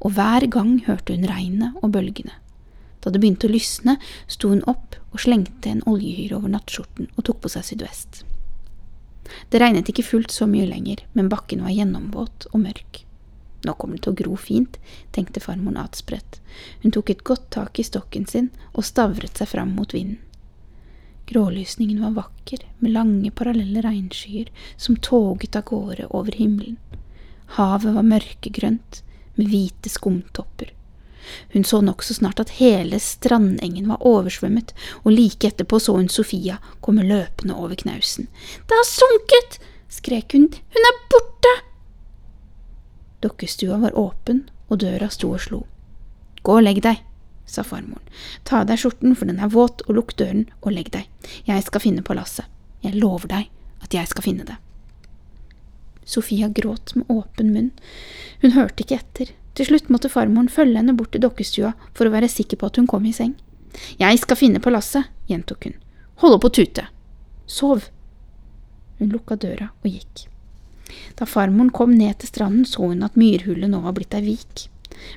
og 0.02 0.16
hver 0.18 0.48
gang 0.50 0.80
hørte 0.88 1.14
hun 1.14 1.28
regnet 1.30 1.78
og 1.82 1.92
bølgene. 1.94 2.34
Da 3.00 3.12
det 3.12 3.20
begynte 3.22 3.48
å 3.48 3.52
lysne, 3.52 3.96
sto 4.26 4.50
hun 4.52 4.64
opp 4.70 4.98
og 5.12 5.22
slengte 5.22 5.70
en 5.70 5.84
oljehyre 5.88 6.36
over 6.38 6.52
nattskjorten 6.52 7.10
og 7.14 7.24
tok 7.28 7.42
på 7.44 7.52
seg 7.52 7.66
sydvest. 7.68 8.22
Det 9.52 9.60
regnet 9.60 9.88
ikke 9.90 10.06
fullt 10.06 10.32
så 10.32 10.48
mye 10.48 10.68
lenger, 10.68 11.04
men 11.12 11.28
bakken 11.32 11.62
var 11.64 11.74
gjennomvåt 11.74 12.48
og 12.52 12.62
mørk. 12.64 13.02
Nå 13.66 13.74
kommer 13.74 13.98
det 13.98 14.06
til 14.06 14.14
å 14.14 14.18
gro 14.20 14.36
fint, 14.38 14.78
tenkte 15.12 15.42
farmoren 15.42 15.80
atspredt. 15.82 16.38
Hun 16.82 16.94
tok 16.94 17.10
et 17.10 17.24
godt 17.26 17.50
tak 17.54 17.78
i 17.78 17.86
stokken 17.86 18.26
sin 18.30 18.52
og 18.72 18.86
stavret 18.86 19.40
seg 19.40 19.50
fram 19.50 19.74
mot 19.76 19.94
vinden. 19.94 20.20
Grålysningen 21.28 22.00
var 22.00 22.14
vakker, 22.16 22.62
med 22.80 22.94
lange, 22.94 23.30
parallelle 23.36 23.82
regnskyer 23.84 24.48
som 24.80 24.96
toget 24.96 25.58
av 25.58 25.66
gårde 25.68 26.06
over 26.08 26.32
himmelen. 26.32 26.78
Havet 27.58 27.92
var 27.98 28.06
mørkegrønt, 28.06 29.02
med 29.36 29.50
hvite 29.52 29.92
skumtopper. 29.92 30.72
Hun 31.52 31.64
så 31.64 31.80
nokså 31.84 32.14
snart 32.18 32.40
at 32.40 32.56
hele 32.58 33.00
strandengen 33.02 33.88
var 33.88 34.04
oversvømmet, 34.06 34.74
og 35.04 35.12
like 35.12 35.50
etterpå 35.50 35.80
så 35.82 35.96
hun 35.96 36.08
Sofia 36.12 36.58
komme 36.84 37.06
løpende 37.06 37.56
over 37.56 37.74
knausen. 37.74 38.28
Det 38.66 38.78
har 38.80 38.88
sunket! 38.88 39.60
skrek 39.88 40.32
hun. 40.32 40.48
Hun 40.74 40.88
er 40.90 41.00
borte! 41.10 41.54
Dokkestua 43.24 43.78
var 43.82 43.98
åpen, 43.98 44.44
og 44.68 44.78
døra 44.84 45.08
sto 45.10 45.32
og 45.34 45.42
slo. 45.42 45.64
Gå 46.44 46.58
og 46.60 46.64
legg 46.64 46.82
deg, 46.84 47.00
sa 47.48 47.64
farmoren. 47.66 48.04
Ta 48.44 48.62
av 48.62 48.68
deg 48.68 48.78
skjorten, 48.80 49.16
for 49.16 49.30
den 49.30 49.40
er 49.42 49.50
våt, 49.52 49.82
og 49.88 49.96
lukk 49.98 50.14
døren, 50.20 50.46
og 50.60 50.74
legg 50.76 50.92
deg. 50.94 51.08
Jeg 51.48 51.66
skal 51.66 51.82
finne 51.82 52.04
palasset. 52.06 52.46
Jeg 52.84 53.00
lover 53.00 53.26
deg 53.32 53.48
at 53.82 53.94
jeg 53.94 54.10
skal 54.10 54.26
finne 54.26 54.46
det. 54.46 54.58
Sofia 56.08 56.48
gråt 56.48 56.94
med 56.94 57.10
åpen 57.12 57.52
munn. 57.52 57.72
Hun 58.40 58.54
hørte 58.54 58.84
ikke 58.84 59.00
etter. 59.00 59.34
Til 59.58 59.66
slutt 59.66 59.88
måtte 59.90 60.10
farmoren 60.12 60.46
følge 60.46 60.78
henne 60.78 60.94
bort 60.94 61.10
til 61.10 61.24
dokkestua 61.24 61.72
for 61.90 62.06
å 62.06 62.12
være 62.14 62.30
sikker 62.30 62.60
på 62.60 62.68
at 62.68 62.78
hun 62.78 62.86
kom 62.86 63.06
i 63.08 63.14
seng. 63.16 63.32
Jeg 63.98 64.20
skal 64.22 64.38
finne 64.38 64.62
palasset, 64.62 65.08
gjentok 65.26 65.66
hun. 65.66 65.74
Hold 66.22 66.36
opp 66.36 66.46
å 66.46 66.52
tute. 66.54 66.84
Sov. 67.50 67.88
Hun 69.00 69.10
lukka 69.10 69.34
døra 69.34 69.72
og 69.82 69.88
gikk. 69.90 70.28
Da 71.18 71.26
farmoren 71.26 71.72
kom 71.74 71.90
ned 71.94 72.20
til 72.20 72.30
stranden, 72.30 72.62
så 72.70 72.86
hun 72.86 73.02
at 73.02 73.18
myrhullet 73.18 73.70
nå 73.70 73.82
var 73.82 73.96
blitt 73.98 74.14
ei 74.14 74.22
vik. 74.28 74.68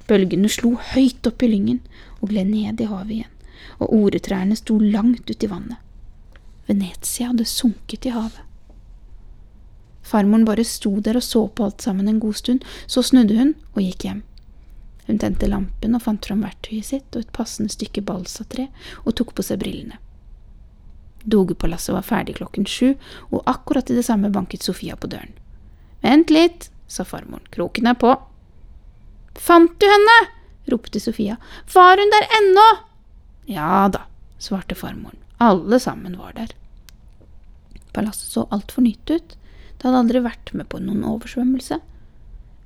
Bølgene 0.10 0.49
slo 0.49 0.73
høyt 0.91 1.30
opp 1.30 1.45
i 1.45 1.51
lyngen 1.51 1.80
og 2.19 2.34
gled 2.34 2.49
ned 2.49 2.82
i 2.82 2.89
havet 2.89 3.15
igjen, 3.19 3.32
og 3.77 3.93
oretrærne 3.97 4.58
sto 4.58 4.80
langt 4.82 5.30
uti 5.30 5.49
vannet. 5.49 5.77
Venezia 6.65 7.30
hadde 7.30 7.45
sunket 7.45 8.10
i 8.10 8.15
havet. 8.15 8.41
Farmoren 10.01 10.49
bare 10.49 10.65
sto 10.65 10.97
der 10.99 11.21
og 11.21 11.25
så 11.25 11.45
på 11.47 11.69
alt 11.69 11.86
sammen 11.86 12.10
en 12.10 12.19
god 12.19 12.41
stund, 12.41 12.65
så 12.89 13.06
snudde 13.06 13.38
hun 13.38 13.56
og 13.75 13.86
gikk 13.86 14.10
hjem. 14.10 14.21
Hun 15.08 15.20
tente 15.22 15.50
lampen 15.50 15.98
og 15.98 16.04
fant 16.06 16.26
fram 16.26 16.44
verktøyet 16.46 16.88
sitt 16.88 17.16
og 17.16 17.26
et 17.26 17.36
passende 17.36 17.74
stykke 17.74 18.04
balsatre 18.06 18.68
og 19.04 19.16
tok 19.18 19.34
på 19.38 19.46
seg 19.46 19.62
brillene. 19.64 19.98
Dogepalasset 21.24 21.94
var 21.94 22.06
ferdig 22.06 22.38
klokken 22.40 22.66
sju, 22.66 22.96
og 23.30 23.44
akkurat 23.50 23.90
i 23.92 23.98
det 23.98 24.06
samme 24.08 24.32
banket 24.34 24.66
Sofia 24.66 24.96
på 24.98 25.10
døren. 25.12 25.34
Vent 26.02 26.34
litt, 26.34 26.70
sa 26.90 27.06
farmoren. 27.06 27.46
Kroken 27.54 27.90
er 27.92 27.98
på. 28.02 28.16
Fant 29.38 29.76
du 29.80 29.86
henne? 29.86 30.18
ropte 30.72 31.00
Sofia. 31.00 31.38
Var 31.74 32.02
hun 32.02 32.14
der 32.14 32.26
ennå? 32.40 32.66
Ja 33.50 33.86
da, 33.94 34.06
svarte 34.42 34.76
farmoren. 34.78 35.20
Alle 35.42 35.80
sammen 35.82 36.18
var 36.18 36.34
der. 36.38 36.54
Palasset 37.94 38.34
så 38.34 38.48
altfor 38.50 38.86
nytt 38.86 39.10
ut. 39.10 39.38
Det 39.78 39.88
hadde 39.88 40.04
aldri 40.04 40.22
vært 40.24 40.54
med 40.58 40.70
på 40.70 40.82
noen 40.82 41.06
oversvømmelse. 41.08 41.80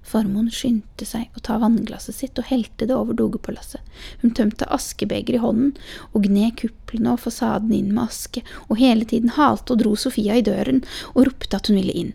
Farmoren 0.06 0.52
skyndte 0.54 1.06
seg 1.08 1.34
å 1.34 1.41
ta 1.41 1.56
vannglasset 1.58 2.13
sitt 2.13 2.38
og 2.38 2.46
helte 2.52 2.86
det 2.86 2.94
over 2.94 3.18
dogepalasset. 3.18 3.82
Hun 4.22 4.36
tømte 4.38 4.68
askebegeret 4.70 5.39
i 5.39 5.41
hånden 5.41 5.72
og 6.12 6.28
gned 6.28 6.54
kuplene 6.62 7.15
og 7.15 7.24
fasaden 7.24 7.74
inn 7.74 7.89
med 7.96 8.04
aske, 8.06 8.44
og 8.70 8.78
hele 8.78 9.08
tiden 9.10 9.34
halte 9.34 9.74
og 9.74 9.82
dro 9.82 9.96
Sofia 9.98 10.38
i 10.38 10.46
døren 10.46 10.84
og 11.15 11.26
ropte 11.32 11.58
at 11.58 11.72
hun 11.72 11.80
ville 11.80 11.96
inn. 11.96 12.13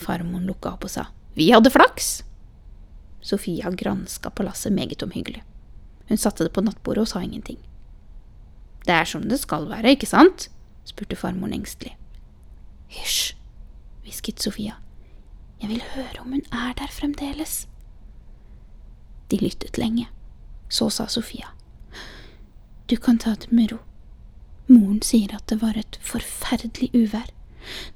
Farmoren 0.00 0.48
lukka 0.48 0.72
opp 0.72 0.88
og 0.88 0.94
sa 0.94 1.10
Vi 1.36 1.50
hadde 1.52 1.72
flaks! 1.74 2.22
Sofia 3.24 3.70
granska 3.70 4.32
palasset 4.32 4.72
meget 4.72 5.04
omhyggelig. 5.04 5.42
Hun 6.08 6.20
satte 6.20 6.44
det 6.44 6.52
på 6.56 6.64
nattbordet 6.64 7.04
og 7.04 7.10
sa 7.12 7.22
ingenting. 7.24 7.60
Det 8.84 8.92
er 8.92 9.08
som 9.08 9.28
det 9.28 9.40
skal 9.40 9.68
være, 9.68 9.92
ikke 9.96 10.08
sant? 10.08 10.48
spurte 10.84 11.16
farmoren 11.16 11.56
engstelig. 11.56 11.94
Hysj, 12.92 13.32
hvisket 14.04 14.40
Sofia. 14.44 14.76
Jeg 15.64 15.70
vil 15.70 15.84
høre 15.94 16.20
om 16.20 16.32
hun 16.34 16.42
er 16.52 16.74
der 16.76 16.90
fremdeles. 16.92 17.68
De 19.30 19.38
lyttet 19.40 19.78
lenge. 19.80 20.10
Så 20.68 20.90
sa 20.92 21.06
Sofia. 21.08 21.54
Du 22.90 22.96
kan 22.96 23.16
ta 23.18 23.32
det 23.34 23.48
med 23.48 23.72
ro. 23.72 23.78
Moren 24.68 25.00
sier 25.00 25.32
at 25.32 25.46
det 25.48 25.62
var 25.62 25.78
et 25.80 25.96
forferdelig 26.04 26.90
uvær. 26.92 27.32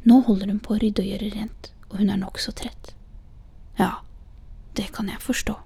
Nå 0.08 0.22
holder 0.24 0.48
hun 0.48 0.62
på 0.64 0.78
å 0.78 0.80
rydde 0.80 1.04
og 1.04 1.10
gjøre 1.10 1.28
rent, 1.34 1.68
og 1.90 2.00
hun 2.00 2.08
er 2.08 2.22
nokså 2.22 2.56
trett. 2.56 2.94
Ja, 3.76 4.00
det 4.72 4.88
kan 4.96 5.12
jeg 5.12 5.20
forstå, 5.20 5.58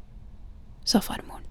sa 0.82 0.98
farmoren. 1.06 1.41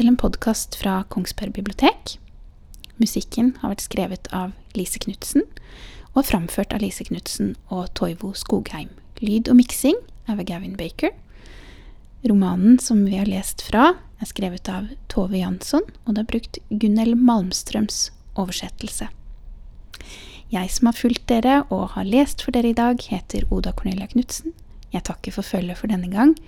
Til 0.00 0.08
en 0.08 0.16
podkast 0.16 0.78
fra 0.80 1.02
Kongsberg 1.12 1.52
bibliotek. 1.52 2.14
Musikken 3.02 3.50
har 3.60 3.74
vært 3.74 3.82
skrevet 3.84 4.30
av 4.32 4.54
Lise 4.72 4.96
Knutsen 5.02 5.42
og 6.14 6.24
framført 6.24 6.72
av 6.72 6.80
Lise 6.80 7.04
Knutsen 7.04 7.50
og 7.68 7.90
Toivo 7.98 8.30
Skogheim. 8.32 8.88
Lyd 9.20 9.50
og 9.52 9.58
miksing 9.58 9.98
er 10.24 10.38
ved 10.38 10.48
Gavin 10.48 10.78
Baker. 10.78 11.12
Romanen 12.24 12.78
som 12.80 13.02
vi 13.04 13.18
har 13.18 13.28
lest 13.28 13.60
fra, 13.66 13.90
er 14.16 14.30
skrevet 14.30 14.70
av 14.72 14.88
Tove 15.12 15.36
Jansson, 15.36 15.84
og 16.06 16.16
det 16.16 16.24
er 16.24 16.30
brukt 16.32 16.60
Gunnel 16.70 17.12
Malmstrøms 17.20 18.06
oversettelse. 18.40 19.10
Jeg 20.48 20.72
som 20.72 20.88
har 20.88 20.96
fulgt 20.96 21.28
dere 21.28 21.58
og 21.68 21.90
har 21.98 22.08
lest 22.08 22.40
for 22.46 22.56
dere 22.56 22.72
i 22.72 22.78
dag, 22.78 23.04
heter 23.04 23.44
Oda 23.52 23.76
Cornelia 23.76 24.08
Knutsen. 24.08 24.56
Jeg 24.96 25.04
takker 25.12 25.36
for 25.36 25.44
følget 25.44 25.76
for 25.82 25.92
denne 25.92 26.08
gang 26.08 26.38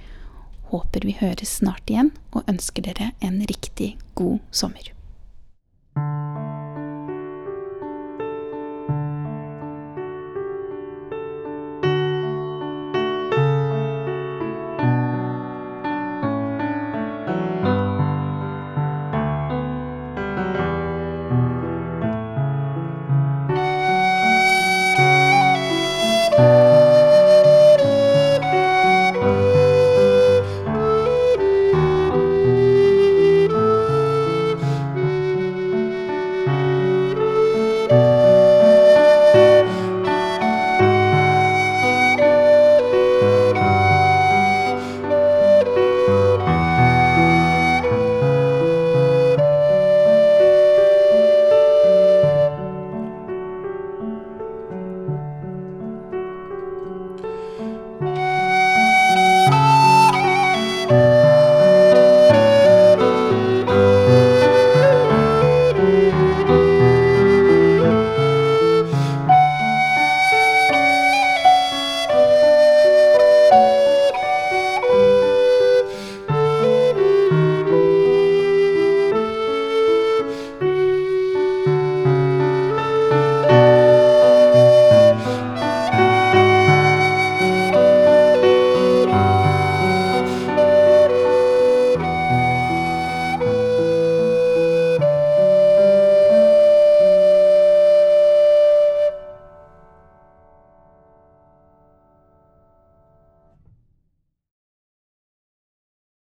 håper 0.73 1.05
vi 1.07 1.17
høres 1.21 1.59
snart 1.61 1.91
igjen, 1.93 2.11
og 2.33 2.49
ønsker 2.49 2.89
dere 2.89 3.13
en 3.21 3.43
riktig 3.49 3.95
god 4.19 4.41
sommer. 4.51 4.93